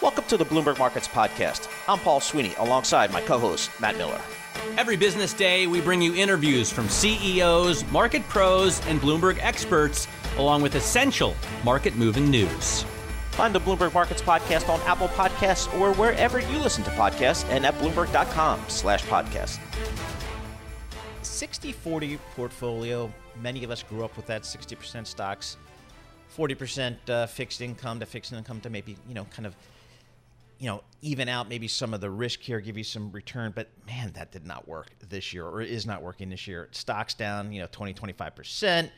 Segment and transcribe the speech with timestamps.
[0.00, 1.68] Welcome to the Bloomberg Markets Podcast.
[1.88, 4.20] I'm Paul Sweeney alongside my co host, Matt Miller.
[4.76, 10.06] Every business day, we bring you interviews from CEOs, market pros, and Bloomberg experts,
[10.36, 11.34] along with essential
[11.64, 12.84] market moving news.
[13.32, 17.66] Find the Bloomberg Markets Podcast on Apple Podcasts or wherever you listen to podcasts and
[17.66, 19.58] at Bloomberg.com slash podcast.
[21.22, 23.12] 60-40 portfolio.
[23.42, 25.56] Many of us grew up with that 60% stocks,
[26.36, 29.56] 40% uh, fixed income to fixed income to maybe, you know, kind of–
[30.58, 33.52] you know, even out maybe some of the risk here, give you some return.
[33.54, 36.68] But man, that did not work this year or is not working this year.
[36.72, 38.90] Stocks down, you know, 20, 25%.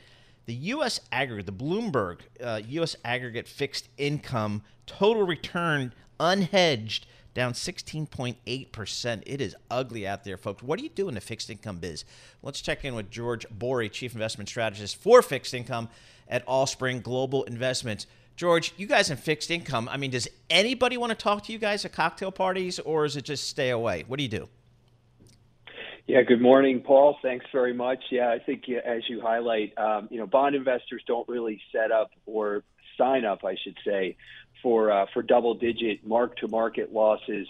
[0.47, 1.00] The U.S.
[1.12, 2.97] aggregate, the Bloomberg uh, U.S.
[3.05, 9.22] aggregate fixed income total return unhedged down 16.8%.
[9.27, 10.62] It is ugly out there, folks.
[10.62, 12.05] What do you do in the fixed income biz?
[12.42, 15.91] Let's check in with George Bory, Chief Investment Strategist for Fixed Income
[16.27, 18.06] at Allspring Global Investments.
[18.41, 21.58] George, you guys in fixed income, I mean, does anybody want to talk to you
[21.58, 24.05] guys at cocktail parties or is it just stay away?
[24.08, 24.48] What do you do?
[26.06, 27.19] Yeah, good morning, Paul.
[27.20, 27.98] Thanks very much.
[28.10, 32.12] Yeah, I think as you highlight, um, you know, bond investors don't really set up
[32.24, 32.62] or
[32.97, 34.16] sign up, I should say,
[34.62, 37.47] for uh, for double-digit mark-to-market losses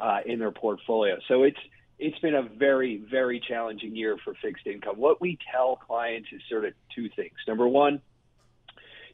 [0.00, 1.18] uh, in their portfolio.
[1.28, 1.60] So it's
[2.00, 4.96] it's been a very very challenging year for fixed income.
[4.96, 7.34] What we tell clients is sort of two things.
[7.46, 8.02] Number one,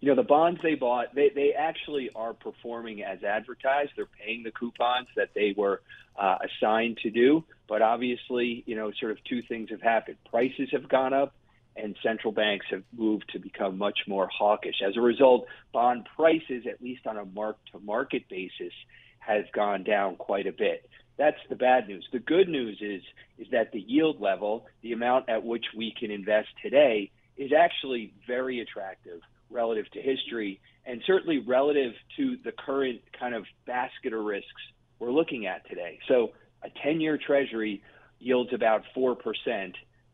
[0.01, 3.93] you know, the bonds they bought, they, they actually are performing as advertised.
[3.97, 5.83] They're paying the coupons that they were
[6.17, 7.45] uh, assigned to do.
[7.69, 10.17] But obviously, you know, sort of two things have happened.
[10.31, 11.35] Prices have gone up
[11.77, 14.77] and central banks have moved to become much more hawkish.
[14.87, 18.73] As a result, bond prices, at least on a mark to market basis,
[19.19, 20.89] has gone down quite a bit.
[21.17, 22.07] That's the bad news.
[22.13, 23.03] The good news is
[23.39, 28.13] is that the yield level, the amount at which we can invest today, is actually
[28.27, 29.21] very attractive
[29.51, 34.63] relative to history and certainly relative to the current kind of basket of risks
[34.99, 35.99] we're looking at today.
[36.09, 36.33] So
[36.63, 37.83] a 10 year treasury
[38.19, 39.17] yields about 4%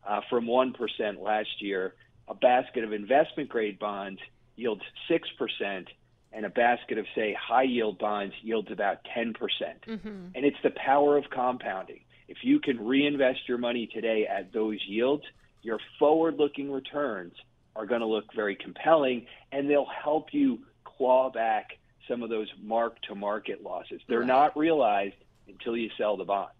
[0.07, 0.73] uh, from 1%
[1.21, 1.95] last year.
[2.27, 4.19] A basket of investment grade bonds
[4.55, 5.87] yields 6%,
[6.33, 9.33] and a basket of, say, high yield bonds yields about 10%.
[9.35, 12.01] percent mm hmm And it's the power of compounding.
[12.27, 15.23] If you can reinvest your money today at those yields,
[15.61, 17.33] your forward looking returns
[17.75, 21.77] are going to look very compelling and they'll help you claw back
[22.07, 24.01] some of those mark to market losses.
[24.07, 24.27] They're right.
[24.27, 25.15] not realized
[25.47, 26.51] until you sell the bonds.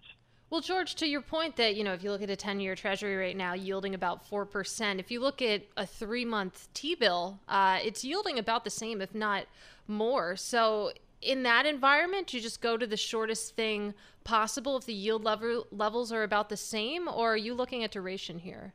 [0.49, 2.75] Well, George, to your point that, you know, if you look at a 10 year
[2.75, 7.39] treasury right now yielding about 4%, if you look at a three month T bill,
[7.47, 9.45] uh, it's yielding about the same, if not
[9.87, 10.35] more.
[10.35, 15.23] So, in that environment, you just go to the shortest thing possible if the yield
[15.23, 18.73] level, levels are about the same, or are you looking at duration here?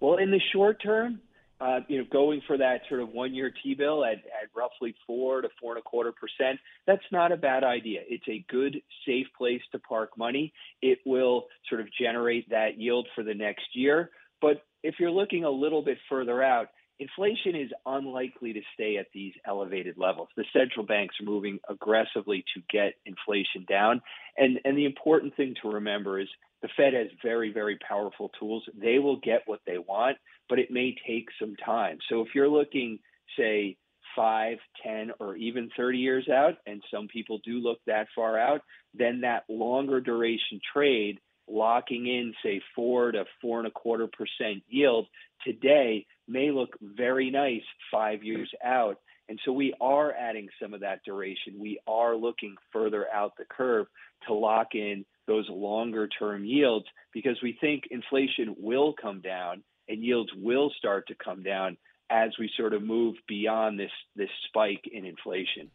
[0.00, 1.20] Well, in the short term,
[1.60, 5.48] uh, you know, going for that sort of one-year T-bill at, at roughly four to
[5.60, 8.00] four and a quarter percent, that's not a bad idea.
[8.08, 10.52] It's a good, safe place to park money.
[10.82, 14.10] It will sort of generate that yield for the next year.
[14.42, 16.68] But if you're looking a little bit further out,
[16.98, 20.28] inflation is unlikely to stay at these elevated levels.
[20.36, 24.00] The central banks are moving aggressively to get inflation down.
[24.36, 26.28] And, and the important thing to remember is
[26.62, 28.64] the Fed has very, very powerful tools.
[28.80, 30.16] They will get what they want,
[30.48, 31.98] but it may take some time.
[32.08, 32.98] So if you're looking,
[33.36, 33.76] say,
[34.16, 38.60] five, ten, or even 30 years out, and some people do look that far out,
[38.94, 41.18] then that longer duration trade,
[41.48, 45.06] locking in, say, four to four and a quarter percent yield
[45.44, 48.98] today may look very nice five years out.
[49.28, 51.54] And so we are adding some of that duration.
[51.58, 53.86] We are looking further out the curve
[54.26, 60.02] to lock in those longer term yields because we think inflation will come down and
[60.02, 61.76] yields will start to come down
[62.10, 65.70] as we sort of move beyond this this spike in inflation.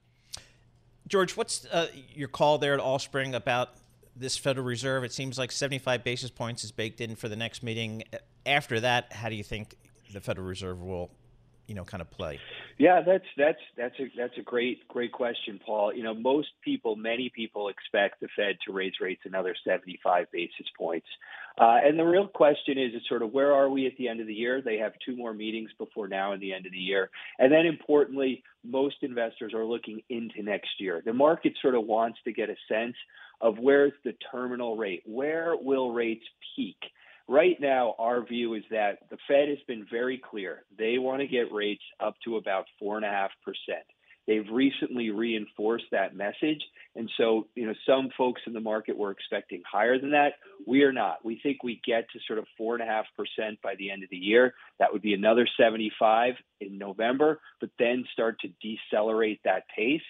[1.07, 3.69] George, what's uh, your call there at Allspring about
[4.19, 5.03] this Federal Reserve?
[5.03, 8.03] It seems like 75 basis points is baked in for the next meeting.
[8.45, 9.75] After that, how do you think
[10.11, 11.09] the Federal Reserve will,
[11.69, 12.39] you know, kind of play?
[12.79, 15.93] Yeah, that's that's that's a that's a great great question, Paul.
[15.93, 20.65] You know, most people, many people expect the Fed to raise rates another 75 basis
[20.75, 21.05] points,
[21.59, 24.19] uh, and the real question is, is sort of where are we at the end
[24.19, 24.61] of the year?
[24.61, 27.67] They have two more meetings before now and the end of the year, and then
[27.67, 31.03] importantly, most investors are looking into next year.
[31.05, 32.95] The market sort of wants to get a sense
[33.41, 36.25] of where's the terminal rate, where will rates
[36.55, 36.77] peak
[37.29, 40.63] right now, our view is that the Fed has been very clear.
[40.77, 43.29] They want to get rates up to about 4.5%.
[44.27, 46.61] They've recently reinforced that message.
[46.95, 50.33] And so, you know, some folks in the market were expecting higher than that.
[50.67, 51.23] We are not.
[51.23, 53.03] We think we get to sort of 4.5%
[53.63, 54.53] by the end of the year.
[54.77, 60.01] That would be another 75 in November, but then start to decelerate that pace.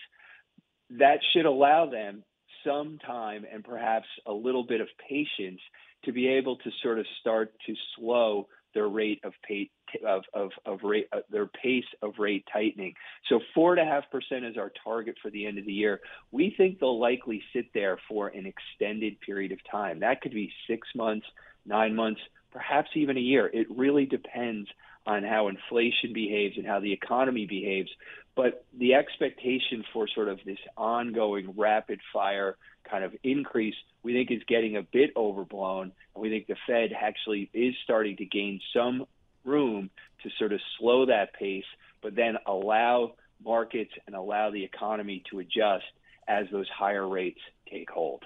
[0.89, 2.23] That should allow them
[2.65, 5.61] some time and perhaps a little bit of patience
[6.05, 9.69] to be able to sort of start to slow their rate of pay,
[10.05, 12.93] of of, of rate uh, their pace of rate tightening.
[13.27, 16.01] So four and a half percent is our target for the end of the year.
[16.31, 19.99] We think they'll likely sit there for an extended period of time.
[20.01, 21.25] That could be six months,
[21.65, 22.21] nine months,
[22.51, 23.49] perhaps even a year.
[23.51, 24.69] It really depends
[25.09, 27.89] on how inflation behaves and how the economy behaves.
[28.35, 32.57] But the expectation for sort of this ongoing rapid fire
[32.89, 33.73] kind of increase,
[34.03, 35.91] we think is getting a bit overblown.
[36.13, 39.07] And we think the Fed actually is starting to gain some
[39.43, 39.89] room
[40.21, 41.65] to sort of slow that pace,
[42.03, 45.85] but then allow markets and allow the economy to adjust
[46.27, 48.25] as those higher rates take hold.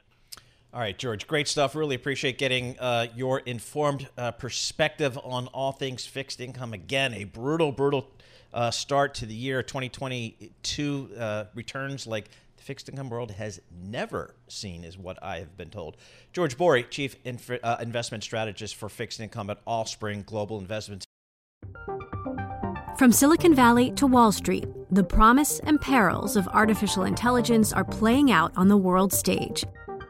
[0.73, 1.75] All right, George, great stuff.
[1.75, 6.73] Really appreciate getting uh, your informed uh, perspective on all things fixed income.
[6.73, 8.07] Again, a brutal, brutal
[8.51, 11.09] uh, start to the year 2022.
[11.15, 15.69] Uh, returns like the fixed income world has never seen, is what I have been
[15.69, 15.95] told.
[16.31, 21.05] George Bory, Chief Inf- uh, Investment Strategist for Fixed Income at Allspring Global Investments.
[22.97, 28.31] From Silicon Valley to Wall Street, the promise and perils of artificial intelligence are playing
[28.31, 29.65] out on the world stage.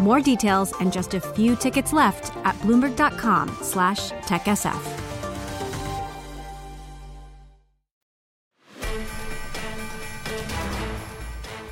[0.00, 4.98] More details and just a few tickets left at bloomberg.com slash techsf.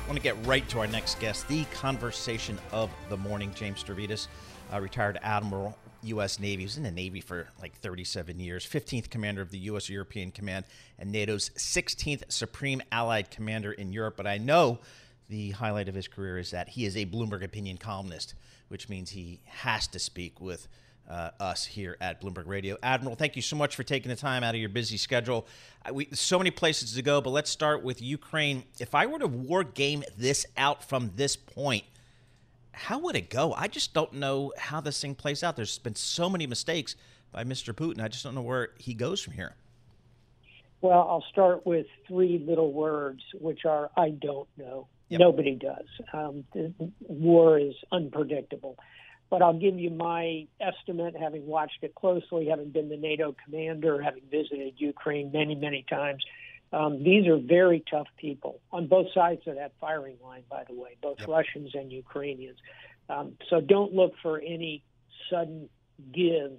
[0.07, 3.53] I want to get right to our next guest, the conversation of the morning.
[3.55, 4.27] James Stavridis,
[4.73, 6.39] uh, retired admiral, U.S.
[6.39, 6.63] Navy.
[6.63, 9.89] He was in the Navy for like 37 years, 15th commander of the U.S.
[9.89, 10.65] European Command,
[10.99, 14.15] and NATO's 16th Supreme Allied Commander in Europe.
[14.17, 14.79] But I know
[15.29, 18.33] the highlight of his career is that he is a Bloomberg opinion columnist,
[18.69, 20.67] which means he has to speak with
[21.09, 22.77] uh, us here at Bloomberg Radio.
[22.83, 25.47] Admiral, thank you so much for taking the time out of your busy schedule.
[25.91, 28.63] We, so many places to go, but let's start with Ukraine.
[28.79, 31.85] If I were to war game this out from this point,
[32.71, 33.53] how would it go?
[33.53, 35.55] I just don't know how this thing plays out.
[35.55, 36.95] There's been so many mistakes
[37.31, 37.73] by Mr.
[37.73, 38.01] Putin.
[38.01, 39.55] I just don't know where he goes from here.
[40.81, 44.87] Well, I'll start with three little words, which are I don't know.
[45.09, 45.19] Yep.
[45.19, 45.87] Nobody does.
[46.13, 46.43] Um,
[47.01, 48.77] war is unpredictable.
[49.29, 54.01] But I'll give you my estimate, having watched it closely, having been the NATO commander,
[54.01, 56.23] having visited Ukraine many, many times.
[56.71, 60.73] Um, these are very tough people on both sides of that firing line, by the
[60.73, 61.29] way, both yep.
[61.29, 62.57] Russians and Ukrainians.
[63.09, 64.83] Um, so don't look for any
[65.29, 65.69] sudden
[66.13, 66.51] give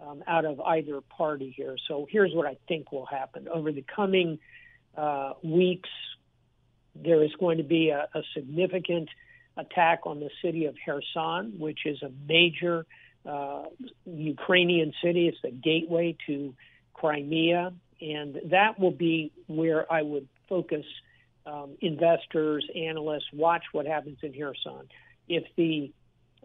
[0.00, 1.76] um, out of either party here.
[1.88, 4.38] So here's what I think will happen over the coming
[4.96, 5.90] uh, weeks,
[6.94, 9.08] there is going to be a, a, significant
[9.56, 12.86] attack on the city of Kherson, which is a major
[13.26, 13.64] uh,
[14.06, 15.28] Ukrainian city.
[15.28, 16.54] It's the gateway to
[16.94, 20.84] Crimea, and that will be where I would focus
[21.46, 24.88] um, investors, analysts, watch what happens in Kherson.
[25.28, 25.92] If the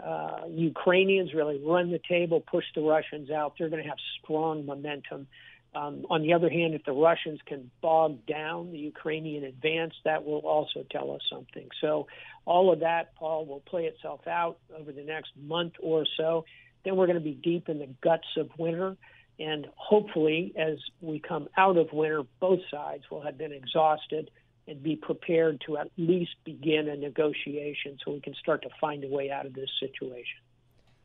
[0.03, 4.65] uh, Ukrainians really run the table, push the Russians out, they're going to have strong
[4.65, 5.27] momentum.
[5.75, 10.23] Um, on the other hand, if the Russians can bog down the Ukrainian advance, that
[10.23, 11.67] will also tell us something.
[11.81, 12.07] So,
[12.45, 16.45] all of that, Paul, will play itself out over the next month or so.
[16.85, 18.95] Then we're going to be deep in the guts of winter.
[19.37, 24.31] And hopefully, as we come out of winter, both sides will have been exhausted
[24.67, 29.03] and be prepared to at least begin a negotiation so we can start to find
[29.03, 30.39] a way out of this situation.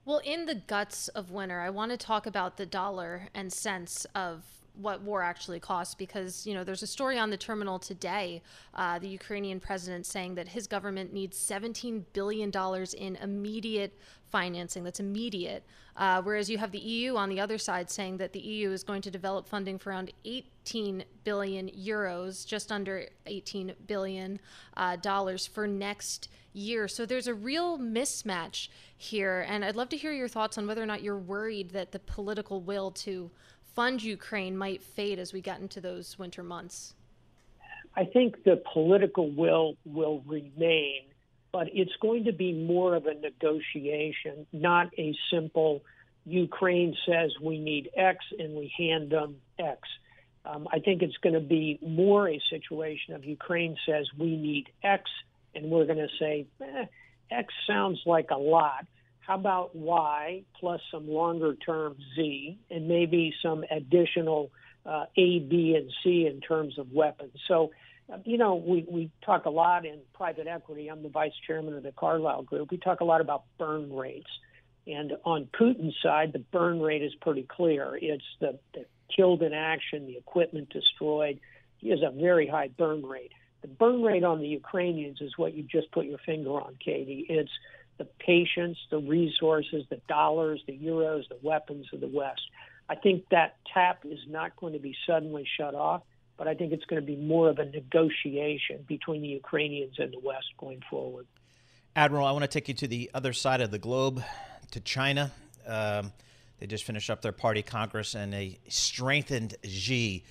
[0.04, 4.06] Well, in the guts of winter, I want to talk about the dollar and cents
[4.14, 8.42] of what war actually costs because you know there's a story on the terminal today
[8.74, 13.96] uh, the ukrainian president saying that his government needs 17 billion dollars in immediate
[14.30, 15.64] financing that's immediate
[15.96, 18.84] uh, whereas you have the eu on the other side saying that the eu is
[18.84, 24.40] going to develop funding for around 18 billion euros just under 18 billion
[24.76, 26.88] uh, dollars for next year.
[26.88, 28.68] So there's a real mismatch
[29.02, 31.90] here and i'd love to hear your thoughts on whether or not you're worried that
[31.90, 33.30] the political will to
[33.74, 36.94] fund Ukraine might fade as we get into those winter months?
[37.96, 41.02] I think the political will will remain,
[41.52, 45.82] but it's going to be more of a negotiation, not a simple
[46.26, 49.80] Ukraine says we need X and we hand them X.
[50.44, 54.68] Um, I think it's going to be more a situation of Ukraine says we need
[54.82, 55.10] X,
[55.54, 56.86] and we're going to say eh,
[57.30, 58.86] X sounds like a lot.
[59.30, 64.50] How about Y plus some longer term Z and maybe some additional
[64.84, 67.34] uh, A, B, and C in terms of weapons?
[67.46, 67.70] So,
[68.12, 70.88] uh, you know, we, we talk a lot in private equity.
[70.88, 72.72] I'm the vice chairman of the Carlyle Group.
[72.72, 74.26] We talk a lot about burn rates.
[74.88, 77.96] And on Putin's side, the burn rate is pretty clear.
[78.02, 81.38] It's the, the killed in action, the equipment destroyed.
[81.78, 83.30] He has a very high burn rate.
[83.62, 87.26] The burn rate on the Ukrainians is what you just put your finger on, Katie.
[87.28, 87.52] It's
[88.00, 92.40] the patience, the resources, the dollars, the euros, the weapons of the West.
[92.88, 96.02] I think that tap is not going to be suddenly shut off,
[96.38, 100.10] but I think it's going to be more of a negotiation between the Ukrainians and
[100.14, 101.26] the West going forward.
[101.94, 104.24] Admiral, I want to take you to the other side of the globe,
[104.70, 105.30] to China.
[105.66, 106.12] Um,
[106.58, 110.24] they just finished up their party congress and a strengthened Xi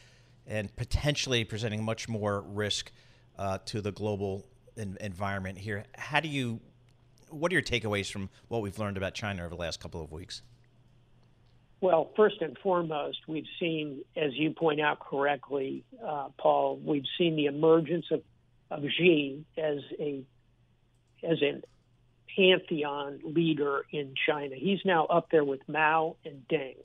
[0.47, 2.91] and potentially presenting much more risk
[3.37, 4.43] uh, to the global
[4.75, 5.83] environment here.
[5.95, 6.61] How do you
[7.29, 10.11] what are your takeaways from what we've learned about China over the last couple of
[10.11, 10.41] weeks?
[11.81, 17.35] Well, first and foremost, we've seen, as you point out correctly, uh, Paul, we've seen
[17.37, 18.21] the emergence of,
[18.69, 20.23] of Xi as a
[21.23, 21.63] as an
[22.35, 24.55] pantheon leader in China.
[24.55, 26.75] He's now up there with Mao and Deng,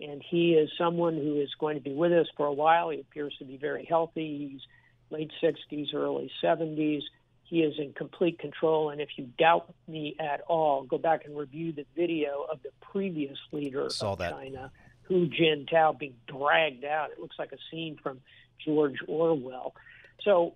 [0.00, 2.90] and he is someone who is going to be with us for a while.
[2.90, 4.50] He appears to be very healthy.
[4.50, 4.62] He's
[5.10, 7.02] late 60s, early 70s.
[7.44, 8.90] He is in complete control.
[8.90, 12.70] And if you doubt me at all, go back and review the video of the
[12.80, 14.32] previous leader Saw of that.
[14.32, 14.72] China,
[15.02, 17.10] Hu Jintao, being dragged out.
[17.10, 18.20] It looks like a scene from
[18.64, 19.74] George Orwell.
[20.22, 20.54] So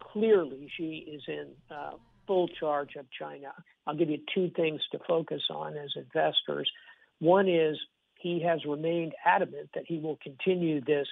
[0.00, 1.92] clearly, Xi is in uh,
[2.26, 3.52] full charge of China.
[3.86, 6.70] I'll give you two things to focus on as investors.
[7.18, 7.78] One is
[8.18, 11.08] he has remained adamant that he will continue this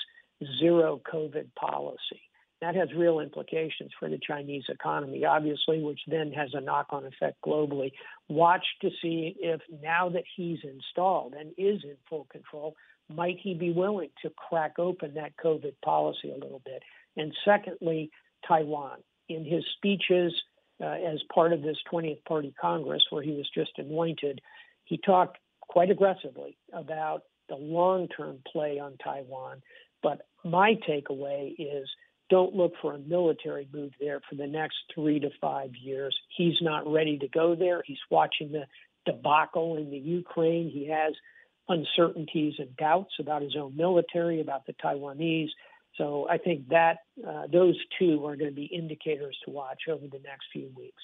[0.60, 2.20] zero COVID policy.
[2.60, 7.06] That has real implications for the Chinese economy, obviously, which then has a knock on
[7.06, 7.92] effect globally.
[8.28, 12.74] Watch to see if now that he's installed and is in full control,
[13.08, 16.82] might he be willing to crack open that COVID policy a little bit?
[17.16, 18.10] And secondly,
[18.46, 18.98] Taiwan.
[19.28, 20.34] In his speeches
[20.80, 24.40] uh, as part of this 20th Party Congress, where he was just anointed,
[24.84, 29.62] he talked quite aggressively about the long term play on Taiwan.
[30.02, 31.88] But my takeaway is
[32.30, 36.16] don't look for a military move there for the next three to five years.
[36.36, 37.82] He's not ready to go there.
[37.84, 38.66] He's watching the
[39.04, 40.70] debacle in the Ukraine.
[40.70, 41.12] He has
[41.68, 45.50] uncertainties and doubts about his own military, about the Taiwanese.
[45.96, 50.06] So I think that uh, those two are going to be indicators to watch over
[50.06, 51.02] the next few weeks.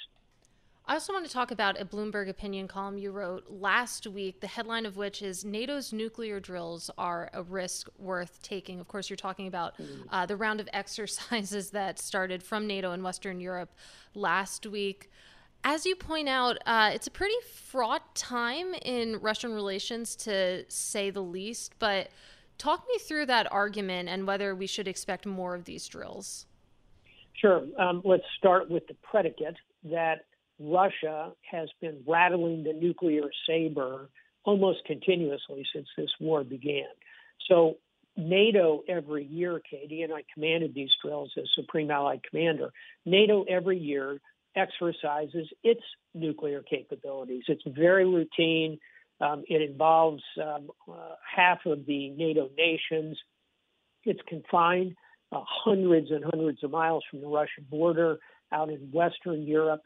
[0.88, 4.46] I also want to talk about a Bloomberg opinion column you wrote last week, the
[4.46, 8.78] headline of which is NATO's nuclear drills are a risk worth taking.
[8.78, 10.04] Of course, you're talking about mm.
[10.10, 13.74] uh, the round of exercises that started from NATO in Western Europe
[14.14, 15.10] last week.
[15.64, 21.10] As you point out, uh, it's a pretty fraught time in Russian relations, to say
[21.10, 21.74] the least.
[21.80, 22.10] But
[22.58, 26.46] talk me through that argument and whether we should expect more of these drills.
[27.32, 27.64] Sure.
[27.76, 30.26] Um, let's start with the predicate that
[30.58, 34.08] Russia has been rattling the nuclear saber
[34.44, 36.86] almost continuously since this war began.
[37.48, 37.76] So,
[38.18, 42.70] NATO every year, Katie, and I commanded these drills as Supreme Allied Commander,
[43.04, 44.20] NATO every year
[44.56, 45.82] exercises its
[46.14, 47.42] nuclear capabilities.
[47.46, 48.78] It's very routine.
[49.20, 53.18] Um, it involves um, uh, half of the NATO nations.
[54.04, 54.94] It's confined
[55.30, 58.18] uh, hundreds and hundreds of miles from the Russian border
[58.52, 59.82] out in Western Europe.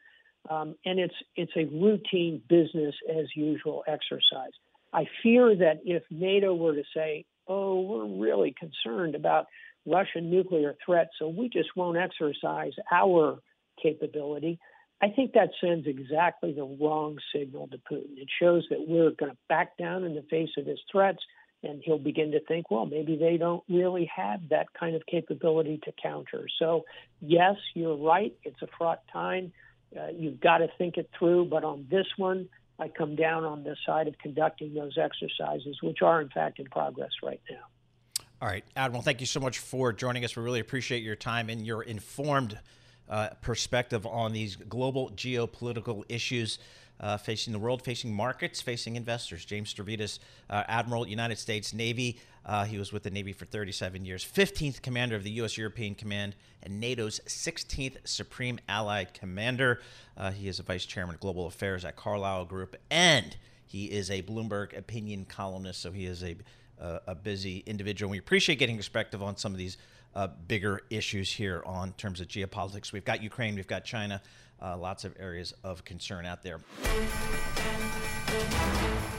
[0.49, 4.53] Um, and it's it's a routine business as usual exercise.
[4.93, 9.47] I fear that if NATO were to say, "Oh, we're really concerned about
[9.87, 13.41] Russian nuclear threat, so we just won't exercise our
[13.83, 14.59] capability,"
[15.03, 18.19] I think that sends exactly the wrong signal to Putin.
[18.19, 21.23] It shows that we're going to back down in the face of his threats,
[21.63, 25.79] and he'll begin to think, well, maybe they don't really have that kind of capability
[25.85, 26.47] to counter.
[26.59, 26.85] So,
[27.21, 28.35] yes, you're right.
[28.45, 29.53] It's a fraught time.
[29.97, 31.47] Uh, you've got to think it through.
[31.47, 36.03] But on this one, I come down on the side of conducting those exercises, which
[36.03, 38.25] are in fact in progress right now.
[38.43, 40.35] All right, Admiral, thank you so much for joining us.
[40.35, 42.59] We really appreciate your time and your informed
[43.07, 46.59] uh, perspective on these global geopolitical issues
[47.01, 49.45] uh, facing the world, facing markets, facing investors.
[49.45, 52.21] James Stavridis, uh, Admiral, United States Navy.
[52.45, 55.57] Uh, he was with the Navy for 37 years, 15th Commander of the U.S.
[55.57, 59.81] European Command, and NATO's 16th Supreme Allied Commander.
[60.17, 64.11] Uh, he is a Vice Chairman of Global Affairs at Carlyle Group, and he is
[64.11, 66.37] a Bloomberg opinion columnist, so he is a,
[66.79, 68.11] a busy individual.
[68.11, 69.77] We appreciate getting perspective on some of these
[70.15, 72.93] uh, bigger issues here on terms of geopolitics.
[72.93, 74.21] We've got Ukraine, we've got China,
[74.63, 76.61] uh, lots of areas of concern out there.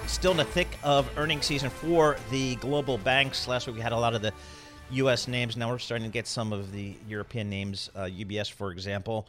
[0.08, 3.48] Still in the thick of earnings season for the global banks.
[3.48, 4.34] Last week we had a lot of the
[4.92, 5.28] U.S.
[5.28, 5.56] names.
[5.56, 7.90] Now we're starting to get some of the European names.
[7.96, 9.28] Uh, UBS, for example,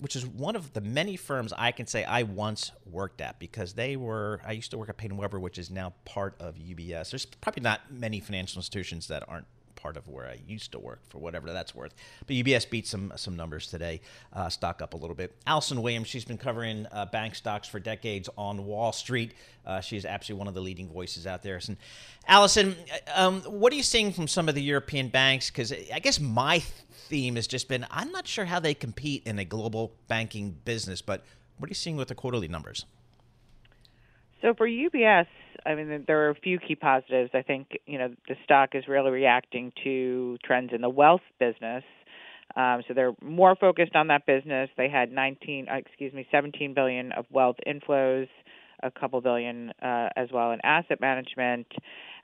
[0.00, 3.74] which is one of the many firms I can say I once worked at because
[3.74, 4.40] they were.
[4.46, 7.10] I used to work at Paine Webber, which is now part of UBS.
[7.10, 9.46] There's probably not many financial institutions that aren't
[9.84, 11.94] part of where I used to work for whatever that's worth.
[12.26, 14.00] But UBS beat some some numbers today,
[14.32, 15.36] uh, stock up a little bit.
[15.46, 19.34] Alison Williams, she's been covering uh, bank stocks for decades on Wall Street.
[19.66, 21.60] Uh, she's absolutely one of the leading voices out there.
[21.68, 21.76] And
[22.26, 22.74] Alison,
[23.14, 25.50] uh, um, what are you seeing from some of the European banks?
[25.50, 26.60] Because I guess my
[27.10, 31.02] theme has just been I'm not sure how they compete in a global banking business,
[31.02, 31.22] but
[31.58, 32.86] what are you seeing with the quarterly numbers?
[34.40, 35.26] So for UBS,
[35.66, 37.30] I mean, there are a few key positives.
[37.34, 41.84] I think you know the stock is really reacting to trends in the wealth business.
[42.56, 44.68] Um, so they're more focused on that business.
[44.76, 48.28] They had 19, uh, excuse me, 17 billion of wealth inflows,
[48.82, 51.66] a couple billion uh, as well in asset management.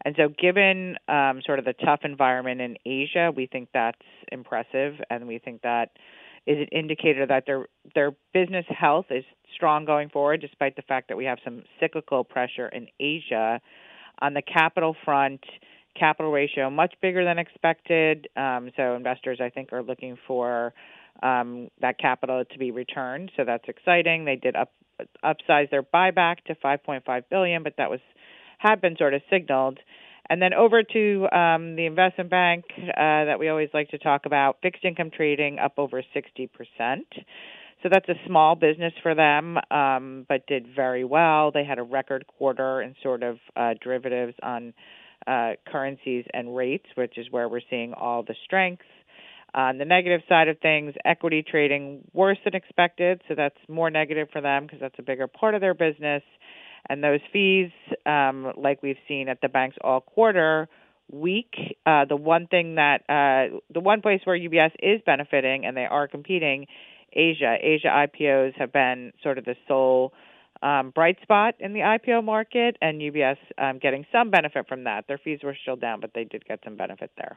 [0.04, 3.98] And so, given um, sort of the tough environment in Asia, we think that's
[4.30, 5.90] impressive, and we think that
[6.46, 11.08] is an indicator that their their business health is strong going forward, despite the fact
[11.08, 13.60] that we have some cyclical pressure in Asia.
[14.22, 15.40] On the capital front,
[15.98, 18.28] capital ratio much bigger than expected.
[18.36, 20.74] Um, so investors, I think, are looking for
[21.22, 23.32] um, that capital to be returned.
[23.36, 24.24] So that's exciting.
[24.24, 24.72] They did up
[25.24, 28.00] upsize their buyback to 5.5 billion, but that was
[28.58, 29.78] had been sort of signaled.
[30.30, 34.26] And then over to um, the investment bank uh, that we always like to talk
[34.26, 36.48] about, fixed income trading up over 60%.
[37.82, 41.50] So that's a small business for them, um, but did very well.
[41.50, 44.72] They had a record quarter in sort of uh, derivatives on
[45.26, 48.84] uh, currencies and rates, which is where we're seeing all the strength.
[49.52, 54.28] On the negative side of things, equity trading worse than expected, so that's more negative
[54.32, 56.22] for them because that's a bigger part of their business.
[56.90, 57.70] And those fees,
[58.04, 60.68] um, like we've seen at the banks all quarter,
[61.08, 61.54] weak.
[61.86, 65.86] Uh, the one thing that uh, the one place where UBS is benefiting and they
[65.86, 66.66] are competing,
[67.12, 67.56] Asia.
[67.60, 70.12] Asia IPOs have been sort of the sole
[70.62, 75.06] um, bright spot in the IPO market, and UBS um, getting some benefit from that.
[75.06, 77.36] Their fees were still down, but they did get some benefit there.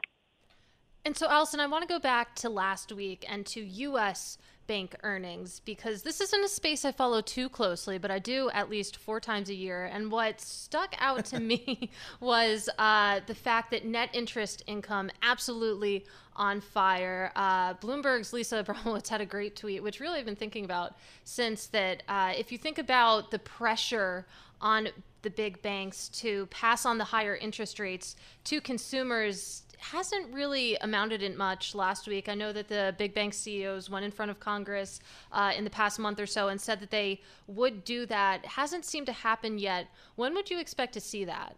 [1.04, 4.36] And so, Alison, I want to go back to last week and to U.S
[4.66, 8.70] bank earnings because this isn't a space I follow too closely, but I do at
[8.70, 9.84] least four times a year.
[9.86, 16.04] And what stuck out to me was uh, the fact that net interest income absolutely
[16.36, 17.30] on fire.
[17.36, 21.66] Uh, Bloomberg's Lisa Abramowicz had a great tweet, which really I've been thinking about since
[21.68, 22.02] that.
[22.08, 24.26] Uh, if you think about the pressure
[24.60, 24.88] on
[25.22, 31.22] the big banks to pass on the higher interest rates to consumers hasn't really amounted
[31.22, 32.28] in much last week.
[32.28, 35.00] I know that the big bank CEOs went in front of Congress
[35.32, 38.44] uh, in the past month or so and said that they would do that.
[38.44, 39.88] Hasn't seemed to happen yet.
[40.16, 41.56] When would you expect to see that?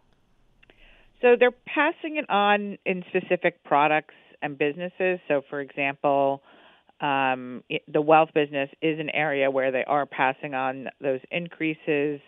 [1.22, 5.18] So they're passing it on in specific products and businesses.
[5.29, 6.42] So, for example,
[7.00, 12.20] um, the wealth business is an area where they are passing on those increases.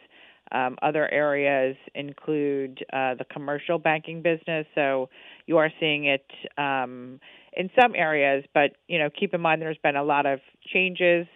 [0.52, 4.66] Um, other areas include uh, the commercial banking business.
[4.74, 5.10] So
[5.48, 6.26] you are seeing it
[6.58, 7.20] um,
[7.54, 10.40] in some areas, but you know keep in mind there's been a lot of
[10.72, 11.26] changes,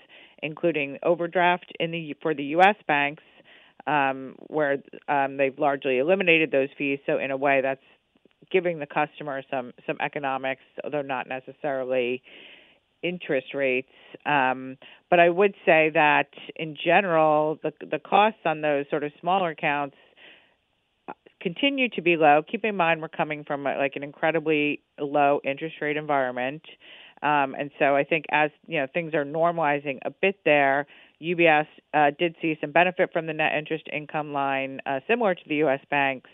[0.43, 2.77] including overdraft in the for the U.S.
[2.87, 3.23] banks,
[3.87, 4.77] um, where
[5.09, 6.99] um, they've largely eliminated those fees.
[7.07, 7.81] So in a way, that's
[8.53, 12.23] giving the customer some some economics, although not necessarily
[13.03, 13.89] interest rates.
[14.27, 14.77] Um,
[15.11, 19.51] but I would say that in general, the the costs on those sort of smaller
[19.51, 19.97] accounts
[21.43, 22.43] continue to be low.
[22.49, 26.63] Keep in mind we're coming from a, like an incredibly low interest rate environment.
[27.23, 30.87] Um, and so I think as you know things are normalizing a bit there,
[31.23, 35.43] UBS uh, did see some benefit from the net interest income line, uh, similar to
[35.47, 35.81] the U.S.
[35.91, 36.31] banks,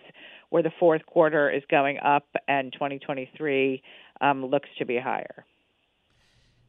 [0.51, 3.83] where the fourth quarter is going up and 2023
[4.21, 5.44] um, looks to be higher.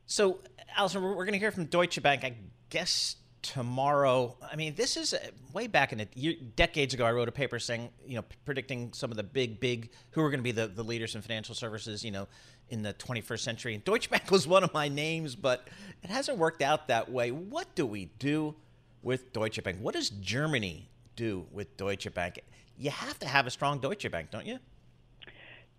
[0.06, 0.39] So,
[0.75, 2.36] Alison, we're going to hear from Deutsche Bank, I
[2.69, 4.36] guess, tomorrow.
[4.52, 5.19] I mean, this is uh,
[5.54, 7.06] way back in the decades ago.
[7.06, 10.30] I wrote a paper saying, you know, predicting some of the big, big who are
[10.30, 12.28] going to be the, the leaders in financial services, you know,
[12.69, 13.73] in the 21st century.
[13.75, 15.67] And Deutsche Bank was one of my names, but
[16.04, 17.32] it hasn't worked out that way.
[17.32, 18.56] What do we do
[19.02, 19.78] with Deutsche Bank?
[19.82, 22.39] What does Germany do with Deutsche Bank?
[22.78, 24.60] You have to have a strong Deutsche Bank, don't you?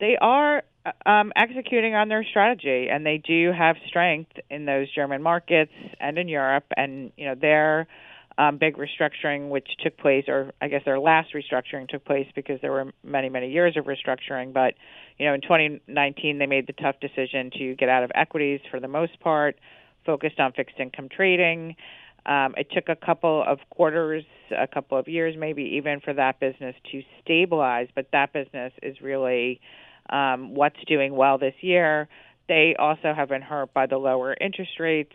[0.01, 0.63] They are
[1.05, 6.19] um, executing on their strategy, and they do have strength in those German markets and
[6.19, 6.65] in Europe.
[6.77, 7.87] And you know their
[8.39, 12.59] um, big restructuring, which took place, or I guess their last restructuring took place because
[12.63, 14.55] there were many, many years of restructuring.
[14.55, 14.75] But
[15.19, 18.81] you know, in 2019, they made the tough decision to get out of equities for
[18.81, 19.59] the most part,
[20.07, 21.77] focused on fixed income trading.
[22.25, 24.25] Um, it took a couple of quarters,
[24.57, 27.89] a couple of years, maybe even for that business to stabilize.
[27.95, 29.61] But that business is really
[30.11, 32.09] um, what's doing well this year.
[32.49, 35.15] They also have been hurt by the lower interest rates.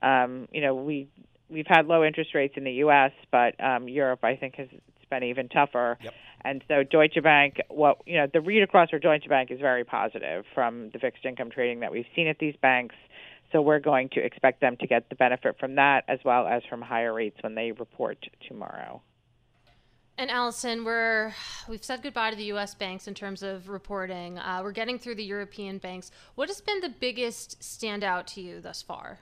[0.00, 1.08] Um, you know, we
[1.50, 5.10] we've had low interest rates in the U.S., but um, Europe, I think, has it's
[5.10, 5.98] been even tougher.
[6.02, 6.14] Yep.
[6.44, 9.84] And so Deutsche Bank, what you know, the read across for Deutsche Bank is very
[9.84, 12.96] positive from the fixed income trading that we've seen at these banks.
[13.52, 16.62] So we're going to expect them to get the benefit from that as well as
[16.68, 18.18] from higher rates when they report
[18.48, 19.02] tomorrow.
[20.18, 21.32] And Alison, we're
[21.68, 22.74] we've said goodbye to the U.S.
[22.74, 24.38] banks in terms of reporting.
[24.38, 26.10] Uh, we're getting through the European banks.
[26.34, 29.20] What has been the biggest standout to you thus far?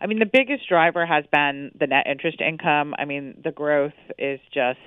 [0.00, 2.94] I mean, the biggest driver has been the net interest income.
[2.98, 4.78] I mean, the growth is just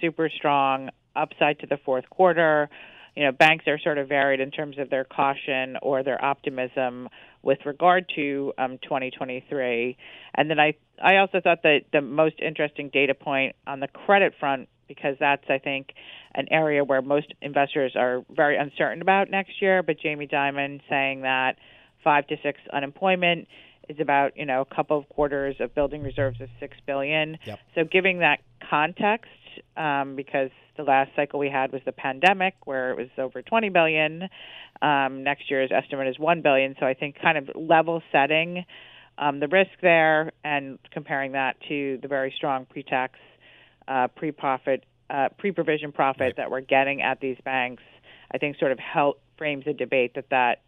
[0.00, 2.68] super strong, upside to the fourth quarter.
[3.16, 7.08] You know, banks are sort of varied in terms of their caution or their optimism
[7.42, 9.96] with regard to um, 2023.
[10.34, 14.34] And then I, I also thought that the most interesting data point on the credit
[14.38, 15.88] front, because that's, I think,
[16.34, 19.82] an area where most investors are very uncertain about next year.
[19.82, 21.56] But Jamie Dimon saying that
[22.02, 23.48] five to six unemployment
[23.88, 27.38] is about you know a couple of quarters of building reserves of six billion.
[27.44, 27.58] Yep.
[27.74, 29.30] So giving that context,
[29.76, 33.68] um, because the last cycle we had was the pandemic, where it was over 20
[33.68, 34.28] billion.
[34.80, 36.74] Um, next year's estimate is 1 billion.
[36.80, 38.64] So I think kind of level setting
[39.18, 43.18] um, the risk there and comparing that to the very strong pre-tax,
[43.86, 46.36] uh, pre-profit, uh, pre-provision profit right.
[46.36, 47.82] that we're getting at these banks,
[48.32, 50.62] I think sort of help frames the debate that that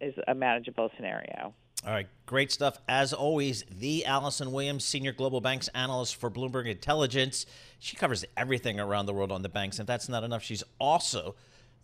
[0.00, 1.54] is a manageable scenario.
[1.86, 2.78] All right, great stuff.
[2.88, 7.46] As always, the Alison Williams, Senior Global Banks Analyst for Bloomberg Intelligence.
[7.78, 9.78] She covers everything around the world on the banks.
[9.78, 11.36] And if that's not enough, she's also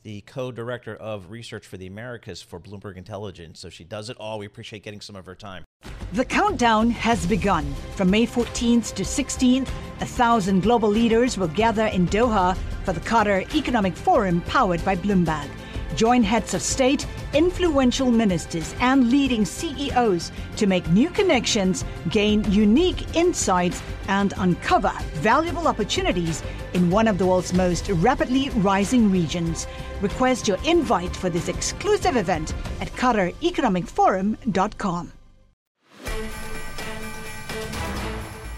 [0.02, 3.58] the co director of research for the Americas for Bloomberg Intelligence.
[3.58, 4.38] So she does it all.
[4.38, 5.64] We appreciate getting some of her time.
[6.12, 7.74] The countdown has begun.
[7.96, 9.68] From May 14th to 16th,
[10.00, 12.54] a thousand global leaders will gather in Doha
[12.84, 15.48] for the Qatar Economic Forum powered by Bloomberg.
[15.96, 23.14] Join heads of state, influential ministers, and leading CEOs to make new connections, gain unique
[23.14, 29.66] insights, and uncover valuable opportunities in one of the world's most rapidly rising regions.
[30.00, 35.12] Request your invite for this exclusive event at QatarEconomicForum.com.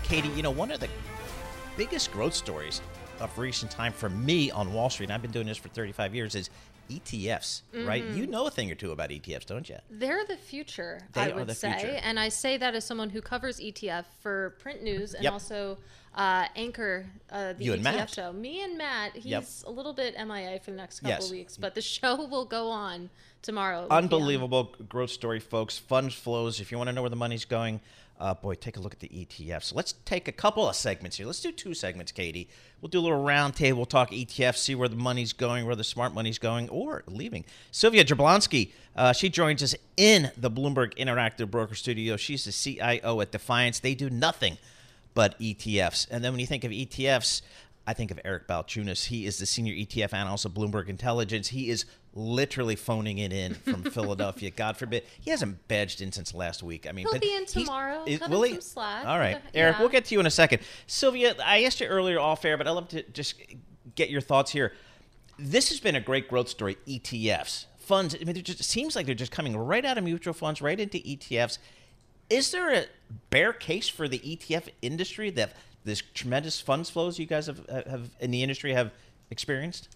[0.05, 0.89] Katie, you know, one of the
[1.77, 2.81] biggest growth stories
[3.21, 6.15] of recent time for me on Wall Street, and I've been doing this for 35
[6.15, 6.51] years, is
[6.91, 7.87] ETFs, mm-hmm.
[7.87, 8.05] right?
[8.05, 9.77] You know a thing or two about ETFs, don't you?
[9.91, 11.73] They're the future, they I would the say.
[11.79, 12.01] Future.
[12.03, 15.33] And I say that as someone who covers ETF for print news and yep.
[15.33, 15.79] also
[16.15, 18.33] uh, anchor uh, the you ETF show.
[18.33, 19.45] Me and Matt, he's yep.
[19.67, 21.31] a little bit MIA for the next couple yes.
[21.31, 23.11] weeks, but the show will go on
[23.43, 23.87] tomorrow.
[23.91, 25.79] Unbelievable growth story, folks.
[25.79, 26.61] Funds flows.
[26.61, 27.81] If you want to know where the money's going,
[28.19, 29.75] uh, boy, take a look at the ETFs.
[29.75, 31.27] Let's take a couple of segments here.
[31.27, 32.49] Let's do two segments, Katie.
[32.81, 33.77] We'll do a little roundtable.
[33.77, 37.45] We'll talk ETFs, see where the money's going, where the smart money's going, or leaving.
[37.71, 42.17] Sylvia Jablonski, uh, she joins us in the Bloomberg Interactive Broker Studio.
[42.17, 43.79] She's the CIO at Defiance.
[43.79, 44.59] They do nothing
[45.15, 46.07] but ETFs.
[46.11, 47.43] And then when you think of ETFs,
[47.87, 49.07] I think of Eric Balchunas.
[49.07, 51.49] He is the senior ETF analyst of Bloomberg Intelligence.
[51.49, 51.87] He is
[52.19, 54.51] literally phoning it in from Philadelphia.
[54.51, 56.87] God forbid he hasn't badged in since last week.
[56.87, 58.03] I mean, he'll but be in tomorrow.
[58.07, 58.59] Is, will he?
[58.77, 59.39] All right, Yeah.
[59.55, 59.79] Eric.
[59.79, 60.63] We'll get to you in a second.
[60.87, 63.35] Sylvia, I asked you earlier off air, but I'd love to just
[63.95, 64.73] get your thoughts here.
[65.39, 66.77] This has been a great growth story.
[66.87, 68.17] ETFs, funds.
[68.21, 70.61] I mean, it just it seems like they're just coming right out of mutual funds,
[70.61, 71.59] right into ETFs.
[72.29, 72.85] Is there a
[73.31, 75.55] bear case for the ETF industry that
[75.85, 78.91] this tremendous funds flows you guys have have in the industry have
[79.31, 79.89] experienced?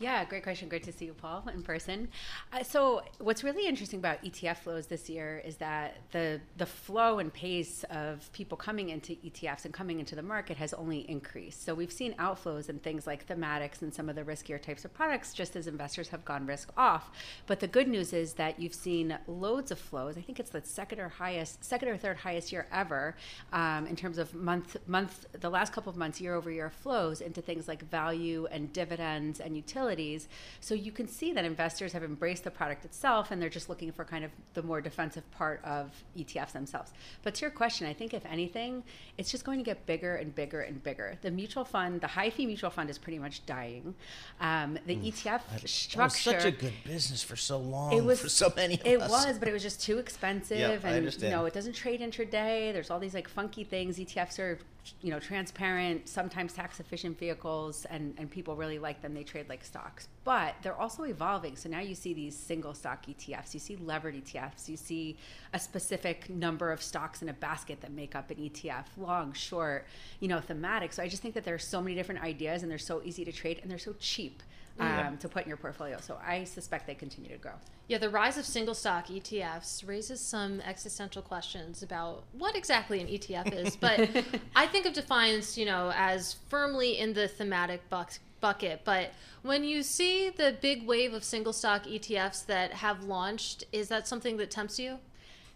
[0.00, 0.68] Yeah, great question.
[0.68, 2.06] Great to see you, Paul, in person.
[2.52, 7.18] Uh, so, what's really interesting about ETF flows this year is that the the flow
[7.18, 11.64] and pace of people coming into ETFs and coming into the market has only increased.
[11.64, 14.94] So, we've seen outflows in things like thematics and some of the riskier types of
[14.94, 17.10] products, just as investors have gone risk off.
[17.48, 20.16] But the good news is that you've seen loads of flows.
[20.16, 23.16] I think it's the second or highest, second or third highest year ever
[23.52, 27.20] um, in terms of month month the last couple of months year over year flows
[27.20, 30.28] into things like value and dividends and utilities utilities.
[30.60, 33.92] So you can see that investors have embraced the product itself and they're just looking
[33.92, 36.92] for kind of the more defensive part of ETFs themselves.
[37.22, 38.82] But to your question, I think if anything,
[39.16, 41.16] it's just going to get bigger and bigger and bigger.
[41.22, 43.94] The mutual fund, the high fee mutual fund is pretty much dying.
[44.40, 45.12] Um, the mm.
[45.12, 46.30] ETF that, structure.
[46.30, 47.92] Was such a good business for so long.
[47.92, 48.74] It was for so many.
[48.84, 49.10] it us.
[49.10, 52.72] was, but it was just too expensive, yep, and you know it doesn't trade intraday.
[52.72, 53.98] There's all these like funky things.
[53.98, 54.58] ETFs are
[55.00, 59.14] you know transparent sometimes tax efficient vehicles and and people really like them.
[59.14, 60.08] They trade like stocks.
[60.24, 61.56] But they're also evolving.
[61.56, 65.16] So now you see these single stock etfs you see levered etfs you see
[65.52, 69.86] a specific number of stocks in a basket that make up an etf long short
[70.20, 72.78] you know thematic so i just think that there's so many different ideas and they're
[72.78, 74.42] so easy to trade and they're so cheap
[74.78, 75.10] um, yeah.
[75.18, 75.98] to put in your portfolio.
[76.00, 77.52] So I suspect they continue to grow.
[77.88, 83.06] Yeah, the rise of single stock ETFs raises some existential questions about what exactly an
[83.06, 83.76] ETF is.
[83.76, 84.08] But
[84.56, 88.82] I think of Defiance, you know, as firmly in the thematic buck- bucket.
[88.84, 89.12] But
[89.42, 94.06] when you see the big wave of single stock ETFs that have launched, is that
[94.06, 94.98] something that tempts you?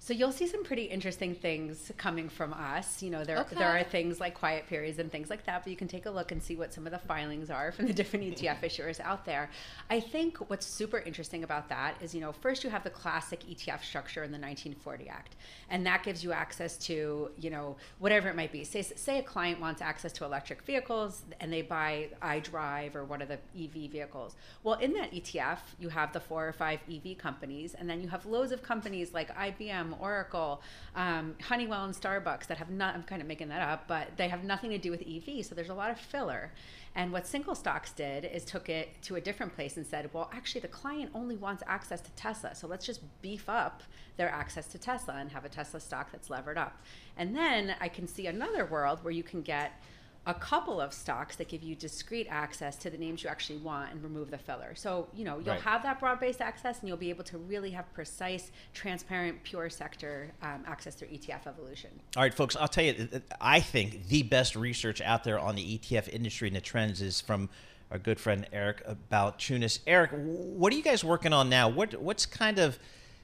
[0.05, 3.05] So you'll see some pretty interesting things coming from us.
[3.05, 3.55] You know, there okay.
[3.55, 6.11] there are things like quiet periods and things like that, but you can take a
[6.11, 9.25] look and see what some of the filings are from the different ETF issuers out
[9.25, 9.49] there.
[9.91, 13.45] I think what's super interesting about that is, you know, first you have the classic
[13.45, 15.37] ETF structure in the 1940 Act,
[15.71, 18.65] and that gives you access to, you know, whatever it might be.
[18.65, 23.23] Say say a client wants access to electric vehicles and they buy iDrive or one
[23.23, 24.35] of the EV vehicles.
[24.65, 28.09] Well, in that ETF, you have the four or five EV companies, and then you
[28.09, 30.63] have loads of companies like IBM Oracle,
[30.95, 34.29] um, Honeywell, and Starbucks that have not, I'm kind of making that up, but they
[34.29, 35.45] have nothing to do with EV.
[35.45, 36.53] So there's a lot of filler.
[36.95, 40.31] And what single stocks did is took it to a different place and said, well,
[40.33, 42.55] actually, the client only wants access to Tesla.
[42.55, 43.83] So let's just beef up
[44.17, 46.83] their access to Tesla and have a Tesla stock that's levered up.
[47.17, 49.81] And then I can see another world where you can get
[50.25, 53.91] a couple of stocks that give you discrete access to the names you actually want
[53.91, 54.73] and remove the filler.
[54.77, 55.61] So, you know, you'll right.
[55.63, 59.69] have that broad based access and you'll be able to really have precise, transparent, pure
[59.69, 61.91] sector um, access through ETF evolution.
[62.17, 63.09] All right, folks, I'll tell you,
[63.41, 67.21] I think the best research out there on the ETF industry and the trends is
[67.21, 67.49] from
[67.91, 69.81] our good friend Eric Balchunas.
[69.89, 71.69] Eric, what are you guys working on now?
[71.69, 72.79] What What's kind of,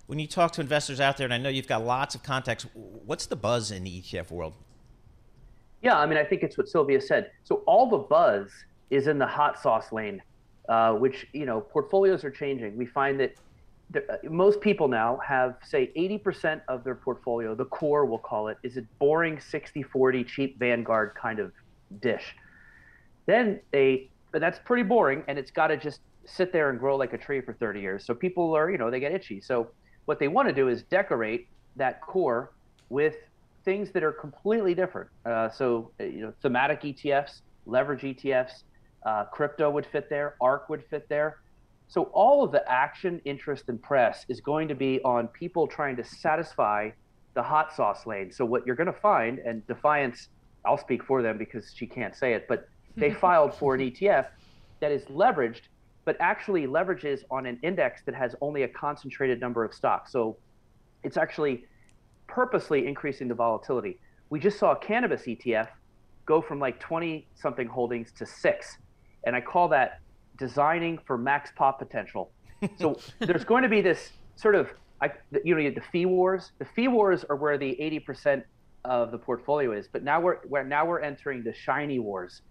[0.09, 2.67] when you talk to investors out there, and I know you've got lots of contacts,
[2.75, 4.55] what's the buzz in the ETF world?
[5.83, 7.31] Yeah, I mean, I think it's what Sylvia said.
[7.45, 8.51] So all the buzz
[8.91, 10.21] is in the hot sauce lane,
[10.69, 12.77] uh, which you know portfolios are changing.
[12.77, 13.35] We find that
[13.95, 18.59] uh, most people now have say 80% of their portfolio, the core we'll call it,
[18.63, 21.53] is a boring 60-40 cheap Vanguard kind of
[22.01, 22.35] dish.
[23.27, 26.97] Then they, but that's pretty boring, and it's got to just sit there and grow
[26.97, 28.05] like a tree for 30 years.
[28.05, 29.41] So people are, you know, they get itchy.
[29.41, 29.71] So
[30.05, 32.53] what they want to do is decorate that core
[32.91, 33.17] with
[33.65, 35.11] things that are completely different.
[35.25, 38.63] Uh, so, uh, you know, thematic ETFs, leverage ETFs,
[39.05, 41.39] uh, crypto would fit there, ARK would fit there.
[41.89, 45.97] So, all of the action, interest, and press is going to be on people trying
[45.97, 46.91] to satisfy
[47.35, 48.31] the hot sauce lane.
[48.31, 50.29] So, what you're going to find, and Defiance,
[50.67, 54.27] I'll speak for them because she can't say it, but they filed for an ETF
[54.81, 55.63] that is leveraged,
[56.05, 60.13] but actually leverages on an index that has only a concentrated number of stocks.
[60.13, 60.37] So,
[61.03, 61.65] it's actually
[62.29, 63.99] purposely increasing the volatility.
[64.31, 65.69] We just saw a cannabis ETF
[66.27, 68.79] go from like 20 something holdings to six.
[69.27, 70.01] And I call that
[70.39, 72.31] designing for max pop potential.
[72.77, 74.69] So there's going to be this sort of,
[75.01, 75.11] I,
[75.43, 76.53] you know, the fee wars.
[76.59, 78.45] The fee wars are where the 80%
[78.85, 82.43] of the portfolio is, but now we're, we're now we're entering the shiny wars.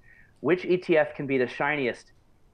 [0.41, 2.11] Which ETF can be the shiniest?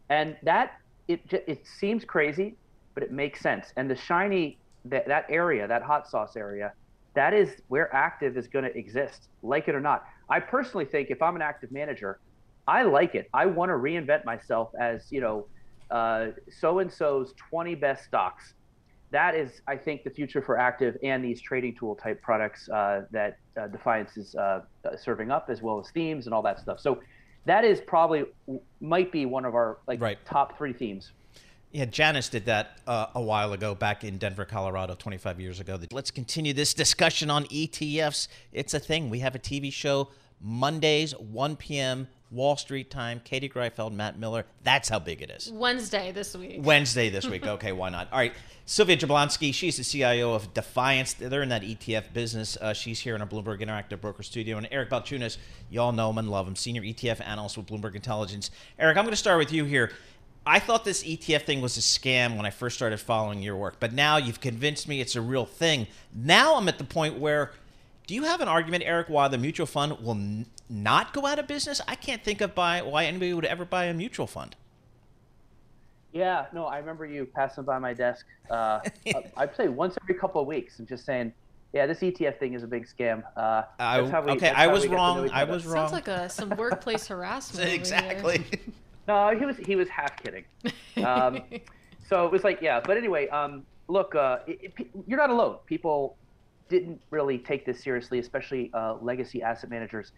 [0.09, 0.73] And that
[1.07, 2.55] it it seems crazy,
[2.93, 3.73] but it makes sense.
[3.75, 6.73] And the shiny that that area, that hot sauce area,
[7.15, 10.05] that is where active is going to exist, like it or not.
[10.29, 12.19] I personally think if I'm an active manager,
[12.67, 13.29] I like it.
[13.33, 15.45] I want to reinvent myself as, you know,
[16.49, 18.53] so and so's 20 best stocks.
[19.11, 23.03] That is, I think, the future for active and these trading tool type products uh,
[23.11, 24.61] that uh, Defiance is uh,
[24.97, 26.79] serving up, as well as themes and all that stuff.
[26.79, 26.99] So
[27.45, 28.23] that is probably
[28.81, 30.17] might be one of our like right.
[30.25, 31.11] top three themes.
[31.73, 35.79] Yeah, Janus did that uh, a while ago back in Denver, Colorado, 25 years ago.
[35.91, 38.27] Let's continue this discussion on ETFs.
[38.51, 39.09] It's a thing.
[39.09, 40.09] We have a TV show
[40.39, 42.07] Mondays, 1 p.m.
[42.29, 43.21] Wall Street time.
[43.23, 44.45] Katie Greifeld, Matt Miller.
[44.63, 45.51] That's how big it is.
[45.51, 46.59] Wednesday this week.
[46.59, 47.43] Wednesday this week.
[47.53, 48.07] Okay, why not?
[48.11, 48.33] All right.
[48.65, 51.13] Sylvia Jablonski, she's the CIO of Defiance.
[51.13, 52.55] They're in that ETF business.
[52.57, 54.57] Uh, she's here in our Bloomberg Interactive Broker Studio.
[54.57, 55.37] And Eric Balchunas,
[55.69, 58.51] you all know him and love him, senior ETF analyst with Bloomberg Intelligence.
[58.79, 59.91] Eric, I'm going to start with you here.
[60.45, 63.77] I thought this ETF thing was a scam when I first started following your work,
[63.79, 65.87] but now you've convinced me it's a real thing.
[66.13, 67.51] Now I'm at the point where
[68.07, 71.39] do you have an argument, Eric, why the mutual fund will n- not go out
[71.39, 71.79] of business?
[71.87, 74.57] I can't think of buy, why anybody would ever buy a mutual fund.
[76.11, 78.25] Yeah, no, I remember you passing by my desk.
[78.49, 78.81] Uh,
[79.37, 81.31] I'd say once every couple of weeks I'm just saying,
[81.71, 83.23] yeah, this ETF thing is a big scam.
[83.35, 85.29] Uh, I, we, okay, I was wrong.
[85.31, 85.87] I was wrong.
[85.87, 87.71] Sounds like a, some workplace harassment.
[87.71, 88.45] exactly.
[89.07, 90.45] no, he was he was half kidding.
[91.03, 91.41] Um,
[92.07, 92.79] so it was like, yeah.
[92.79, 95.57] But anyway, um, look, uh, it, it, you're not alone.
[95.65, 96.17] People
[96.69, 100.11] didn't really take this seriously, especially uh, legacy asset managers.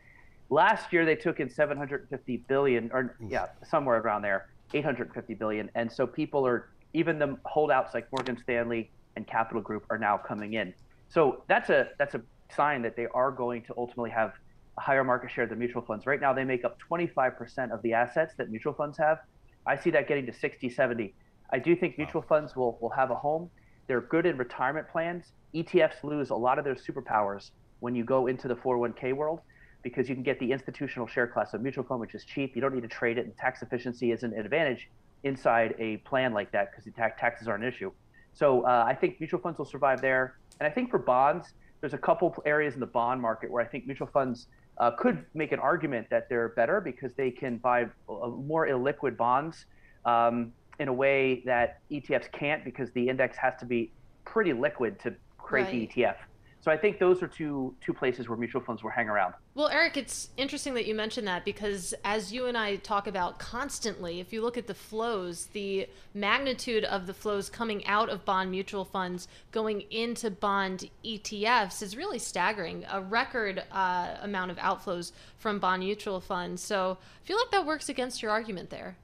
[0.50, 5.72] Last year, they took in 750 billion, or yeah, somewhere around there, 850 billion.
[5.76, 10.18] And so people are, even the holdouts like Morgan Stanley and Capital Group are now
[10.18, 10.74] coming in.
[11.10, 12.22] So that's a that's a
[12.54, 14.34] sign that they are going to ultimately have a
[14.78, 16.06] higher market share than mutual funds.
[16.06, 19.20] Right now, they make up 25% of the assets that mutual funds have.
[19.66, 21.14] I see that getting to 60, 70.
[21.52, 23.50] I do think mutual funds will, will have a home.
[23.88, 25.32] They're good in retirement plans.
[25.54, 29.42] ETFs lose a lot of their superpowers when you go into the 401k world
[29.84, 32.56] because you can get the institutional share class of mutual fund, which is cheap.
[32.56, 34.90] You don't need to trade it, and tax efficiency is an advantage
[35.24, 37.92] inside a plan like that because the tax taxes aren't an issue.
[38.34, 40.38] So uh, I think mutual funds will survive there.
[40.60, 43.68] And I think for bonds, there's a couple areas in the bond market where I
[43.68, 47.86] think mutual funds uh, could make an argument that they're better because they can buy
[48.08, 49.66] more illiquid bonds
[50.06, 53.92] um, in a way that ETFs can't because the index has to be
[54.26, 55.94] pretty liquid to create right.
[55.96, 56.16] the ETF.
[56.66, 59.36] So I think those are two two places where mutual funds will hang around.
[59.54, 63.38] Well, Eric, it's interesting that you mentioned that because as you and I talk about
[63.38, 68.26] constantly, if you look at the flows, the magnitude of the flows coming out of
[68.26, 72.84] bond mutual funds going into bond ETFs is really staggering.
[72.90, 76.64] A record uh, amount of outflows from bond mutual funds.
[76.64, 78.98] So I feel like that works against your argument there.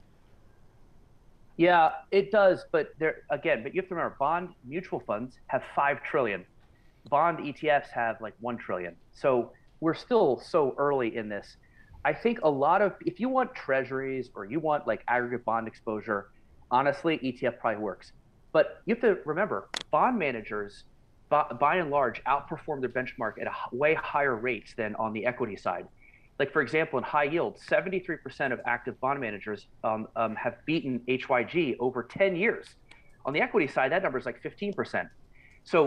[1.57, 5.61] Yeah, it does, but there again, but you have to remember bond mutual funds have
[5.75, 6.43] 5 trillion.
[7.09, 8.95] Bond ETFs have like 1 trillion.
[9.13, 11.57] So we're still so early in this.
[12.03, 15.67] I think a lot of if you want treasuries or you want like aggregate bond
[15.67, 16.29] exposure,
[16.71, 18.13] honestly, ETF probably works.
[18.51, 20.83] But you have to remember, bond managers
[21.29, 25.25] by, by and large outperform their benchmark at a way higher rates than on the
[25.25, 25.87] equity side.
[26.39, 31.01] Like for example, in high yield, 73% of active bond managers um, um, have beaten
[31.07, 32.67] HYG over 10 years.
[33.25, 35.07] On the equity side, that number is like 15%.
[35.63, 35.85] So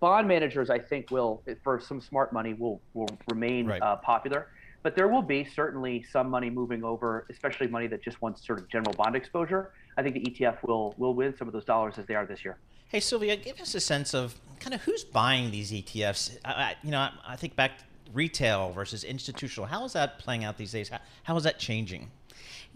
[0.00, 3.82] bond managers, I think, will for some smart money will will remain right.
[3.82, 4.48] uh, popular.
[4.82, 8.60] But there will be certainly some money moving over, especially money that just wants sort
[8.60, 9.72] of general bond exposure.
[9.96, 12.44] I think the ETF will will win some of those dollars as they are this
[12.44, 12.58] year.
[12.88, 16.38] Hey Sylvia, give us a sense of kind of who's buying these ETFs.
[16.44, 17.72] I, you know, I, I think back
[18.12, 19.66] retail versus institutional.
[19.66, 20.88] How is that playing out these days?
[20.88, 22.10] How, how is that changing?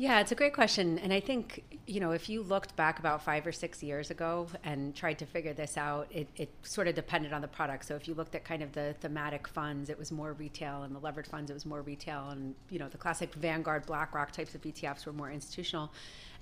[0.00, 0.98] Yeah, it's a great question.
[1.00, 4.48] And I think, you know, if you looked back about five or six years ago
[4.64, 7.84] and tried to figure this out, it, it sort of depended on the product.
[7.84, 10.94] So if you looked at kind of the thematic funds, it was more retail, and
[10.94, 12.30] the levered funds, it was more retail.
[12.30, 15.92] And, you know, the classic Vanguard, BlackRock types of ETFs were more institutional.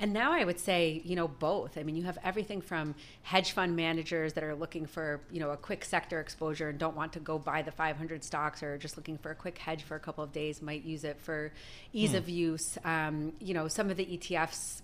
[0.00, 1.76] And now I would say, you know, both.
[1.76, 5.50] I mean, you have everything from hedge fund managers that are looking for, you know,
[5.50, 8.96] a quick sector exposure and don't want to go buy the 500 stocks or just
[8.96, 11.52] looking for a quick hedge for a couple of days, might use it for
[11.92, 12.18] ease hmm.
[12.18, 12.78] of use.
[12.84, 14.82] Um, you know, some of the ETFs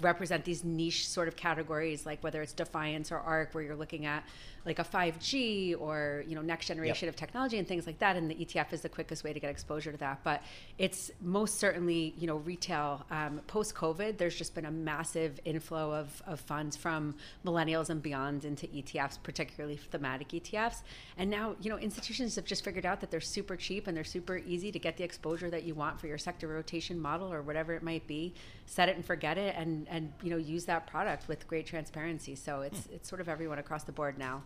[0.00, 4.06] represent these niche sort of categories, like whether it's Defiance or ARK, where you're looking
[4.06, 4.24] at
[4.64, 7.14] like a 5G or you know next generation yep.
[7.14, 8.16] of technology and things like that.
[8.16, 10.20] And the ETF is the quickest way to get exposure to that.
[10.22, 10.42] But
[10.78, 13.04] it's most certainly you know retail.
[13.10, 18.00] Um, Post COVID, there's just been a massive inflow of, of funds from millennials and
[18.00, 20.82] beyond into ETFs, particularly thematic ETFs.
[21.16, 24.04] And now you know institutions have just figured out that they're super cheap and they're
[24.04, 27.42] super easy to get the exposure that you want for your sector rotation model or
[27.42, 28.34] whatever it might be.
[28.66, 32.36] Set it and forget it, and and you know use that product with great transparency.
[32.36, 32.94] So it's hmm.
[32.94, 34.42] it's sort of everyone across the board now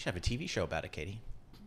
[0.00, 1.20] should have a TV show about it, Katie.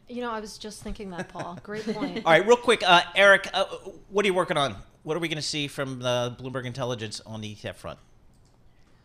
[0.10, 1.60] You know, I was just thinking that, Paul.
[1.62, 2.18] Great point.
[2.26, 3.66] All right, real quick, uh, Eric, uh,
[4.10, 4.76] what are you working on?
[5.04, 8.00] What are we going to see from the Bloomberg Intelligence on the ETF front?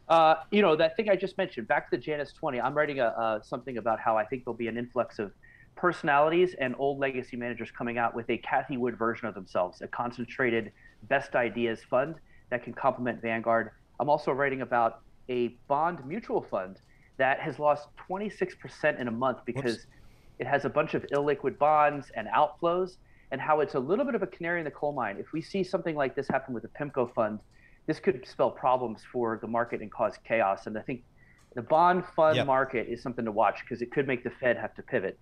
[0.09, 3.01] Uh, you know, that thing I just mentioned, back to the Janus 20, I'm writing
[3.01, 5.33] a, something about how I think there'll be an influx of
[5.77, 9.88] personalities and old legacy managers coming out with a Cathie Wood version of themselves, a
[9.88, 12.14] concentrated best ideas fund
[12.49, 13.73] that can complement Vanguard.
[14.01, 16.79] I'm also writing about a bond mutual fund
[17.18, 19.87] that has lost 26% in a month because Whoops.
[20.38, 22.96] it has a bunch of illiquid bonds and outflows.
[23.31, 25.19] and how it's a little bit of a canary in the coal mine.
[25.19, 27.40] If we see something like this happen with the PIMCO fund,
[27.87, 30.66] this could spell problems for the market and cause chaos.
[30.66, 31.02] And I think
[31.54, 32.46] the bond fund yep.
[32.46, 35.19] market is something to watch because it could make the Fed have to pivot.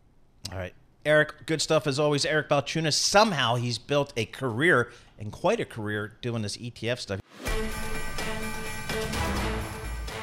[0.53, 0.72] All right.
[1.05, 2.24] Eric, good stuff as always.
[2.24, 7.20] Eric Balchunas, somehow he's built a career and quite a career doing this ETF stuff.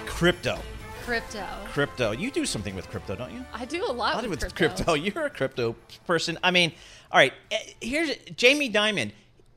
[0.05, 0.59] Crypto.
[1.05, 1.45] Crypto.
[1.65, 2.11] Crypto.
[2.11, 3.43] You do something with crypto, don't you?
[3.53, 4.83] I do a lot, a lot with, with crypto.
[4.83, 4.93] crypto.
[4.93, 5.75] You're a crypto
[6.07, 6.39] person.
[6.41, 6.71] I mean,
[7.11, 7.33] all right.
[7.51, 9.11] Eh, here's Jamie Dimon.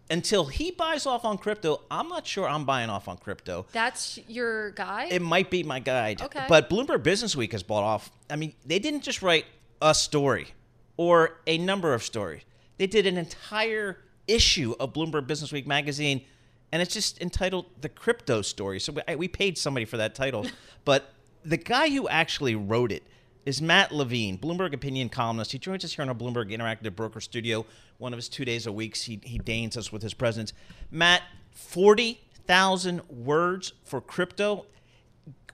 [0.08, 3.66] Until he buys off on crypto, I'm not sure I'm buying off on crypto.
[3.72, 5.10] That's your guide?
[5.10, 6.22] It might be my guide.
[6.22, 6.44] Okay.
[6.48, 8.10] But Bloomberg Businessweek has bought off.
[8.30, 9.46] I mean, they didn't just write
[9.82, 10.48] a story
[10.96, 12.42] or a number of stories.
[12.78, 16.22] They did an entire issue of Bloomberg Businessweek magazine,
[16.70, 20.46] and it's just entitled "The Crypto Story." So we, we paid somebody for that title,
[20.84, 21.12] but
[21.46, 23.02] the guy who actually wrote it
[23.44, 25.52] is Matt Levine, Bloomberg opinion columnist.
[25.52, 27.64] He joins us here in our Bloomberg Interactive Broker Studio.
[27.98, 30.52] One of his two days a week, he, he deigns us with his presence.
[30.90, 31.22] Matt,
[31.52, 34.66] forty thousand words for crypto.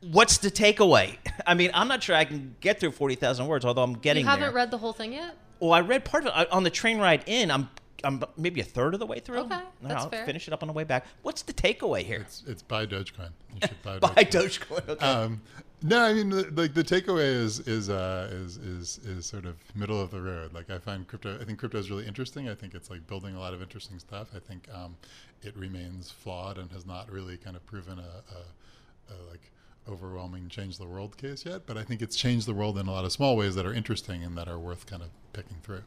[0.01, 1.19] What's the takeaway?
[1.47, 4.25] I mean, I'm not sure I can get through forty thousand words, although I'm getting.
[4.25, 4.53] You haven't there.
[4.53, 5.37] read the whole thing yet.
[5.61, 7.51] Well, I read part of it on the train ride in.
[7.51, 7.69] I'm
[8.05, 9.41] I'm maybe a third of the way through.
[9.41, 10.27] Okay, that's I'll fair.
[10.27, 11.07] finish it up on the way back.
[11.23, 12.23] What's the takeaway here?
[12.23, 13.31] It's, it's buy Dogecoin.
[13.55, 14.89] You should buy, buy Dogecoin.
[14.89, 15.07] Okay.
[15.07, 15.43] Um,
[15.83, 19.57] no, I mean, like the, the, takeaway is is, uh, is is is sort of
[19.75, 20.53] middle of the road.
[20.53, 21.39] Like I find crypto.
[21.41, 22.49] I think crypto is really interesting.
[22.49, 24.29] I think it's like building a lot of interesting stuff.
[24.35, 24.97] I think um,
[25.43, 29.51] it remains flawed and has not really kind of proven a, a, a like
[29.89, 31.67] overwhelming change the world case yet.
[31.67, 33.75] But I think it's changed the world in a lot of small ways that are
[33.75, 35.83] interesting and that are worth kind of picking through.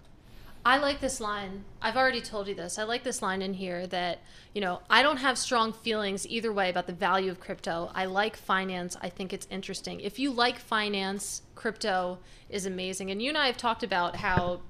[0.66, 1.64] I like this line.
[1.80, 2.80] I've already told you this.
[2.80, 4.22] I like this line in here that,
[4.56, 7.92] you know, I don't have strong feelings either way about the value of crypto.
[7.94, 8.98] I like finance.
[9.00, 10.00] I think it's interesting.
[10.00, 12.18] If you like finance, crypto
[12.50, 13.12] is amazing.
[13.12, 14.62] And you and I have talked about how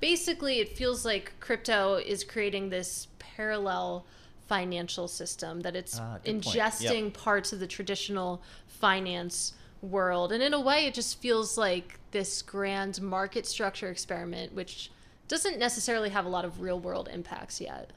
[0.00, 4.04] basically it feels like crypto is creating this parallel
[4.48, 7.14] financial system that it's ah, ingesting yep.
[7.14, 10.32] parts of the traditional finance world.
[10.32, 14.90] And in a way, it just feels like this grand market structure experiment, which
[15.28, 17.92] doesn't necessarily have a lot of real world impacts yet.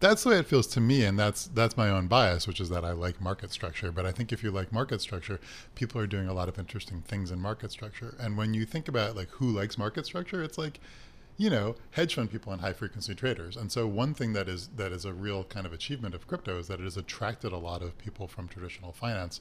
[0.00, 2.68] That's the way it feels to me, and that's that's my own bias, which is
[2.70, 3.92] that I like market structure.
[3.92, 5.38] But I think if you like market structure,
[5.76, 8.16] people are doing a lot of interesting things in market structure.
[8.18, 10.80] And when you think about like who likes market structure, it's like,
[11.36, 13.56] you know, hedge fund people and high frequency traders.
[13.56, 16.58] And so one thing that is that is a real kind of achievement of crypto
[16.58, 19.40] is that it has attracted a lot of people from traditional finance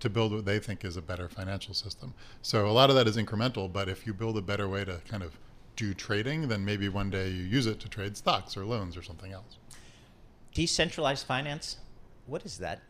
[0.00, 2.12] to build what they think is a better financial system.
[2.42, 5.00] So a lot of that is incremental, but if you build a better way to
[5.08, 5.38] kind of
[5.76, 9.02] do trading, then maybe one day you use it to trade stocks or loans or
[9.02, 9.58] something else.
[10.54, 11.78] Decentralized finance?
[12.26, 12.82] What is that?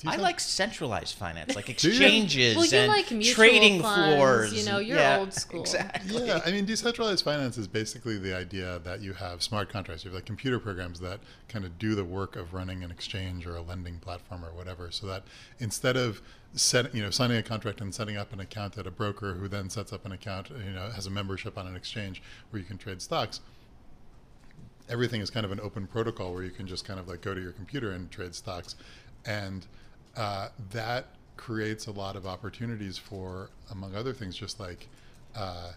[0.00, 4.52] Decent- I like centralized finance, like exchanges Well, and like trading funds, floors.
[4.52, 5.60] you know, and- you're yeah, old school.
[5.60, 6.26] Exactly.
[6.26, 10.04] Yeah, I mean, decentralized finance is basically the idea that you have smart contracts.
[10.04, 13.46] You have like computer programs that kind of do the work of running an exchange
[13.46, 14.90] or a lending platform or whatever.
[14.90, 15.24] So that
[15.58, 16.22] instead of
[16.54, 19.48] set, you know, signing a contract and setting up an account at a broker who
[19.48, 22.66] then sets up an account, you know, has a membership on an exchange where you
[22.66, 23.40] can trade stocks.
[24.88, 27.32] Everything is kind of an open protocol where you can just kind of like go
[27.34, 28.74] to your computer and trade stocks,
[29.24, 29.66] and
[30.16, 31.06] uh, that
[31.36, 34.88] creates a lot of opportunities for, among other things, just like
[35.34, 35.72] uh,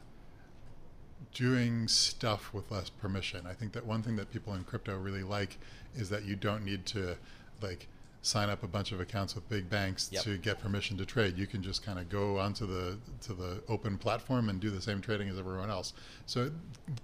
[1.34, 3.46] doing stuff with less permission.
[3.48, 5.58] I think that one thing that people in crypto really like
[5.96, 7.16] is that you don't need to
[7.62, 7.88] like
[8.22, 10.24] sign up a bunch of accounts with big banks Yep.
[10.24, 11.38] to get permission to trade.
[11.38, 14.82] You can just kind of go onto the to the open platform and do the
[14.82, 15.94] same trading as everyone else.
[16.26, 16.54] So it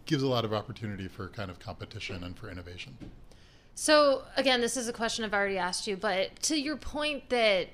[0.06, 2.98] gives a lot of opportunity for kind of competition and for innovation.
[3.82, 7.70] So again, this is a question I've already asked you, but to your point that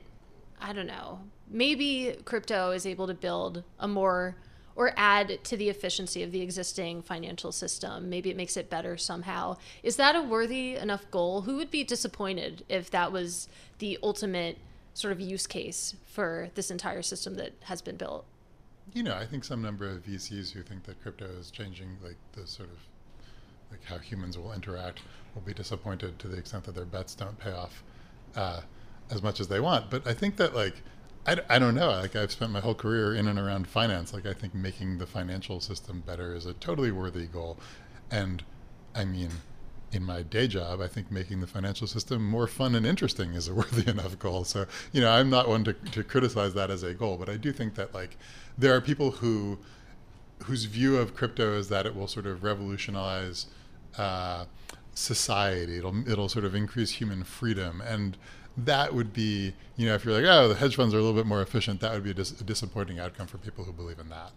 [0.61, 4.35] I don't know, maybe crypto is able to build a more
[4.75, 8.07] or add to the efficiency of the existing financial system.
[8.07, 9.57] Maybe it makes it better somehow.
[9.81, 11.41] Is that a worthy enough goal?
[11.41, 13.49] Who would be disappointed if that was
[13.79, 14.59] the ultimate
[14.93, 18.25] sort of use case for this entire system that has been built?
[18.93, 22.17] You know, I think some number of VCs who think that crypto is changing like
[22.33, 22.77] the sort of
[23.71, 25.01] like how humans will interact
[25.33, 27.83] will be disappointed to the extent that their bets don't pay off
[28.35, 28.61] uh,
[29.09, 29.89] as much as they want.
[29.89, 30.75] But I think that like
[31.27, 31.89] I, I don't know.
[31.89, 34.13] Like I've spent my whole career in and around finance.
[34.13, 37.57] Like I think making the financial system better is a totally worthy goal.
[38.11, 38.43] And
[38.93, 39.29] I mean,
[39.91, 43.47] in my day job, I think making the financial system more fun and interesting is
[43.47, 44.43] a worthy enough goal.
[44.43, 47.37] So, you know, I'm not one to, to criticize that as a goal, but I
[47.37, 48.17] do think that like
[48.57, 49.57] there are people who
[50.43, 53.47] whose view of crypto is that it will sort of revolutionize
[53.97, 54.45] uh,
[54.93, 55.77] society.
[55.77, 58.17] It'll it'll sort of increase human freedom, and
[58.57, 61.15] that would be you know if you're like oh the hedge funds are a little
[61.15, 63.99] bit more efficient, that would be a, dis- a disappointing outcome for people who believe
[63.99, 64.31] in that.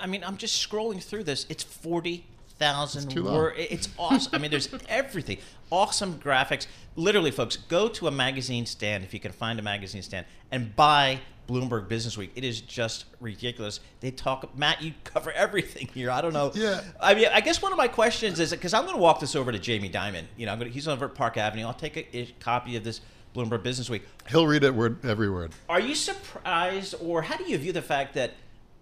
[0.00, 1.46] I mean, I'm just scrolling through this.
[1.48, 2.26] It's forty
[2.58, 3.56] thousand words.
[3.58, 4.34] It's awesome.
[4.34, 5.38] I mean, there's everything.
[5.70, 6.66] Awesome graphics.
[6.96, 10.74] Literally, folks, go to a magazine stand if you can find a magazine stand and
[10.74, 12.30] buy Bloomberg Businessweek.
[12.34, 13.80] It is just ridiculous.
[14.00, 16.10] They talk, Matt, you cover everything here.
[16.10, 16.52] I don't know.
[16.54, 16.82] Yeah.
[17.00, 19.34] I mean, I guess one of my questions is because I'm going to walk this
[19.34, 20.24] over to Jamie Dimon.
[20.36, 21.64] You know, I'm going to, he's over at Park Avenue.
[21.64, 23.00] I'll take a, a copy of this
[23.34, 24.02] Bloomberg Businessweek.
[24.28, 25.52] He'll read it word every word.
[25.70, 28.32] Are you surprised, or how do you view the fact that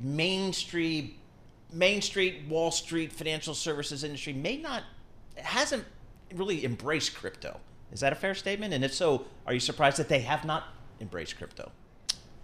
[0.00, 1.18] Main Street,
[1.72, 4.82] Main Street, Wall Street, financial services industry may not
[5.36, 5.84] hasn't
[6.34, 7.60] really embraced crypto?
[7.92, 8.74] Is that a fair statement?
[8.74, 10.64] And if so, are you surprised that they have not
[11.00, 11.70] embraced crypto?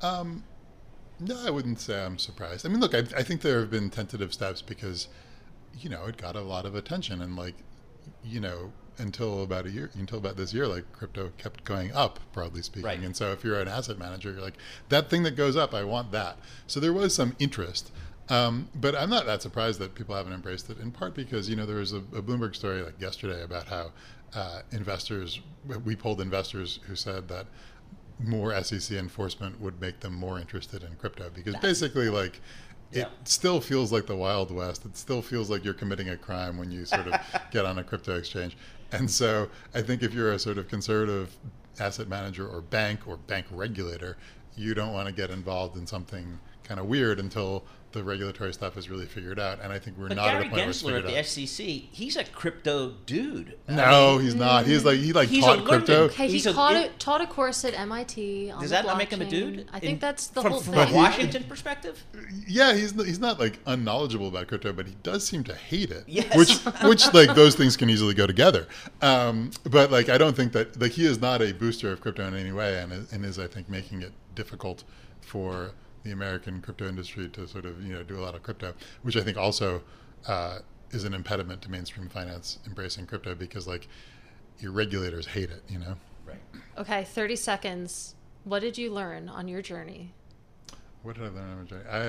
[0.02, 0.44] Um,
[1.20, 2.66] no, I wouldn't say I'm surprised.
[2.66, 5.08] I mean, look, I, I think there have been tentative steps because,
[5.78, 7.54] you know, it got a lot of attention and like,
[8.24, 12.20] you know, until about a year, until about this year, like crypto kept going up,
[12.32, 12.84] broadly speaking.
[12.84, 13.00] Right.
[13.00, 15.84] And so if you're an asset manager, you're like, that thing that goes up, I
[15.84, 16.36] want that.
[16.66, 17.90] So there was some interest.
[18.28, 21.56] Um, but I'm not that surprised that people haven't embraced it, in part because, you
[21.56, 23.92] know, there was a, a Bloomberg story like yesterday about how
[24.34, 25.40] uh, investors,
[25.84, 27.46] we polled investors who said that
[28.26, 32.40] more SEC enforcement would make them more interested in crypto because basically, like,
[32.92, 33.08] it Yeah.
[33.24, 34.84] still feels like the Wild West.
[34.84, 37.14] It still feels like you're committing a crime when you sort of
[37.50, 38.56] get on a crypto exchange.
[38.92, 41.34] And so I think if you're a sort of conservative
[41.80, 44.18] asset manager or bank or bank regulator,
[44.56, 48.76] you don't want to get involved in something kind of weird until the regulatory stuff
[48.76, 49.60] is really figured out.
[49.62, 51.10] And I think we're But not Gary at a point where it's Gensler figured at
[51.10, 51.24] out.
[51.34, 53.56] the SEC, he's a crypto dude.
[53.68, 54.66] I No, mean, he's not.
[54.66, 56.02] He's like he like He's a taught learned- crypto.
[56.04, 58.50] Okay, he He's a- taught, it- a, taught a course at MIT.
[58.50, 59.66] On Does the that not make him a dude?
[59.72, 60.92] I think In- that's the from, whole from thing.
[60.92, 62.04] a Washington perspective.
[62.48, 66.04] Yeah, he's he's not like unknowledgeable about crypto, but he does seem to hate it.
[66.06, 66.34] Yes.
[66.36, 68.66] Which which like those things can easily go together.
[69.00, 72.26] Um, but like I don't think that like he is not a booster of crypto
[72.26, 74.84] in any way, and and is I think making it difficult
[75.20, 75.70] for
[76.02, 79.16] the American crypto industry to sort of you know do a lot of crypto, which
[79.16, 79.82] I think also
[80.26, 80.58] uh,
[80.90, 83.88] is an impediment to mainstream finance embracing crypto because like
[84.58, 85.62] your regulators hate it.
[85.68, 85.96] You know.
[86.26, 86.40] Right.
[86.78, 88.14] Okay, 30 seconds.
[88.44, 90.14] What did you learn on your journey?
[91.02, 91.88] What did I learn on my journey?
[91.88, 92.00] I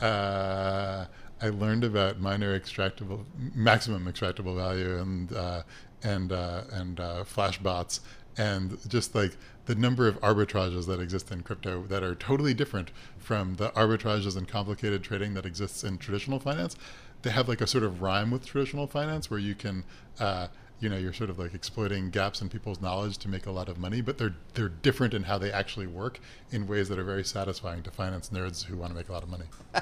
[0.00, 1.06] uh, uh,
[1.40, 5.62] I learned about miner extractable, maximum extractable value, and uh,
[6.02, 8.00] and uh, and uh, Flashbots,
[8.38, 9.36] and just like
[9.66, 14.36] the number of arbitrages that exist in crypto that are totally different from the arbitrages
[14.36, 16.76] and complicated trading that exists in traditional finance.
[17.22, 19.84] They have like a sort of rhyme with traditional finance where you can.
[20.18, 20.48] Uh,
[20.78, 23.70] you know, you're sort of like exploiting gaps in people's knowledge to make a lot
[23.70, 27.04] of money, but they're they're different in how they actually work in ways that are
[27.04, 29.46] very satisfying to finance nerds who want to make a lot of money.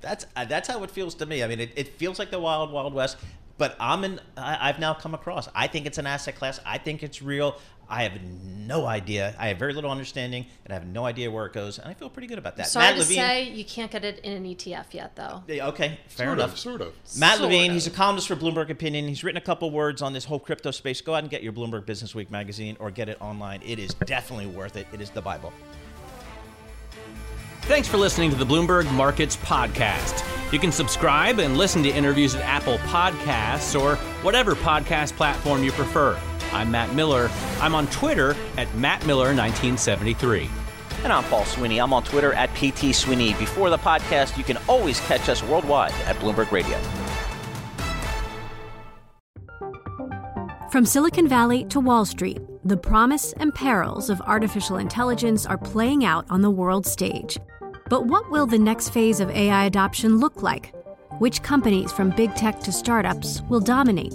[0.00, 1.42] That's uh, that's how it feels to me.
[1.42, 3.16] I mean, it, it feels like the wild wild west.
[3.58, 4.20] But I'm in.
[4.36, 5.48] I, I've now come across.
[5.54, 6.60] I think it's an asset class.
[6.64, 7.56] I think it's real.
[7.90, 9.34] I have no idea.
[9.38, 11.78] I have very little understanding, and I have no idea where it goes.
[11.78, 12.66] And I feel pretty good about that.
[12.66, 13.16] Sorry Matt to Levine.
[13.16, 15.42] say, you can't get it in an ETF yet, though.
[15.48, 16.52] Okay, fair Sort enough.
[16.52, 16.92] of, sort of.
[17.18, 17.74] Matt Sort Levine, of.
[17.74, 19.08] he's a columnist for Bloomberg Opinion.
[19.08, 21.00] He's written a couple words on this whole crypto space.
[21.00, 23.62] Go out and get your Bloomberg Businessweek magazine or get it online.
[23.64, 24.86] It is definitely worth it.
[24.92, 25.52] It is the Bible.
[27.62, 30.24] Thanks for listening to the Bloomberg Markets Podcast.
[30.52, 35.72] You can subscribe and listen to interviews at Apple Podcasts or whatever podcast platform you
[35.72, 36.18] prefer.
[36.52, 37.30] I'm Matt Miller.
[37.60, 40.48] I'm on Twitter at MattMiller1973.
[41.04, 41.78] And I'm Paul Sweeney.
[41.78, 43.34] I'm on Twitter at PT Sweeney.
[43.34, 46.78] Before the podcast, you can always catch us worldwide at Bloomberg Radio.
[50.70, 56.04] From Silicon Valley to Wall Street, the promise and perils of artificial intelligence are playing
[56.04, 57.38] out on the world stage.
[57.88, 60.74] But what will the next phase of AI adoption look like?
[61.18, 64.14] Which companies, from big tech to startups, will dominate?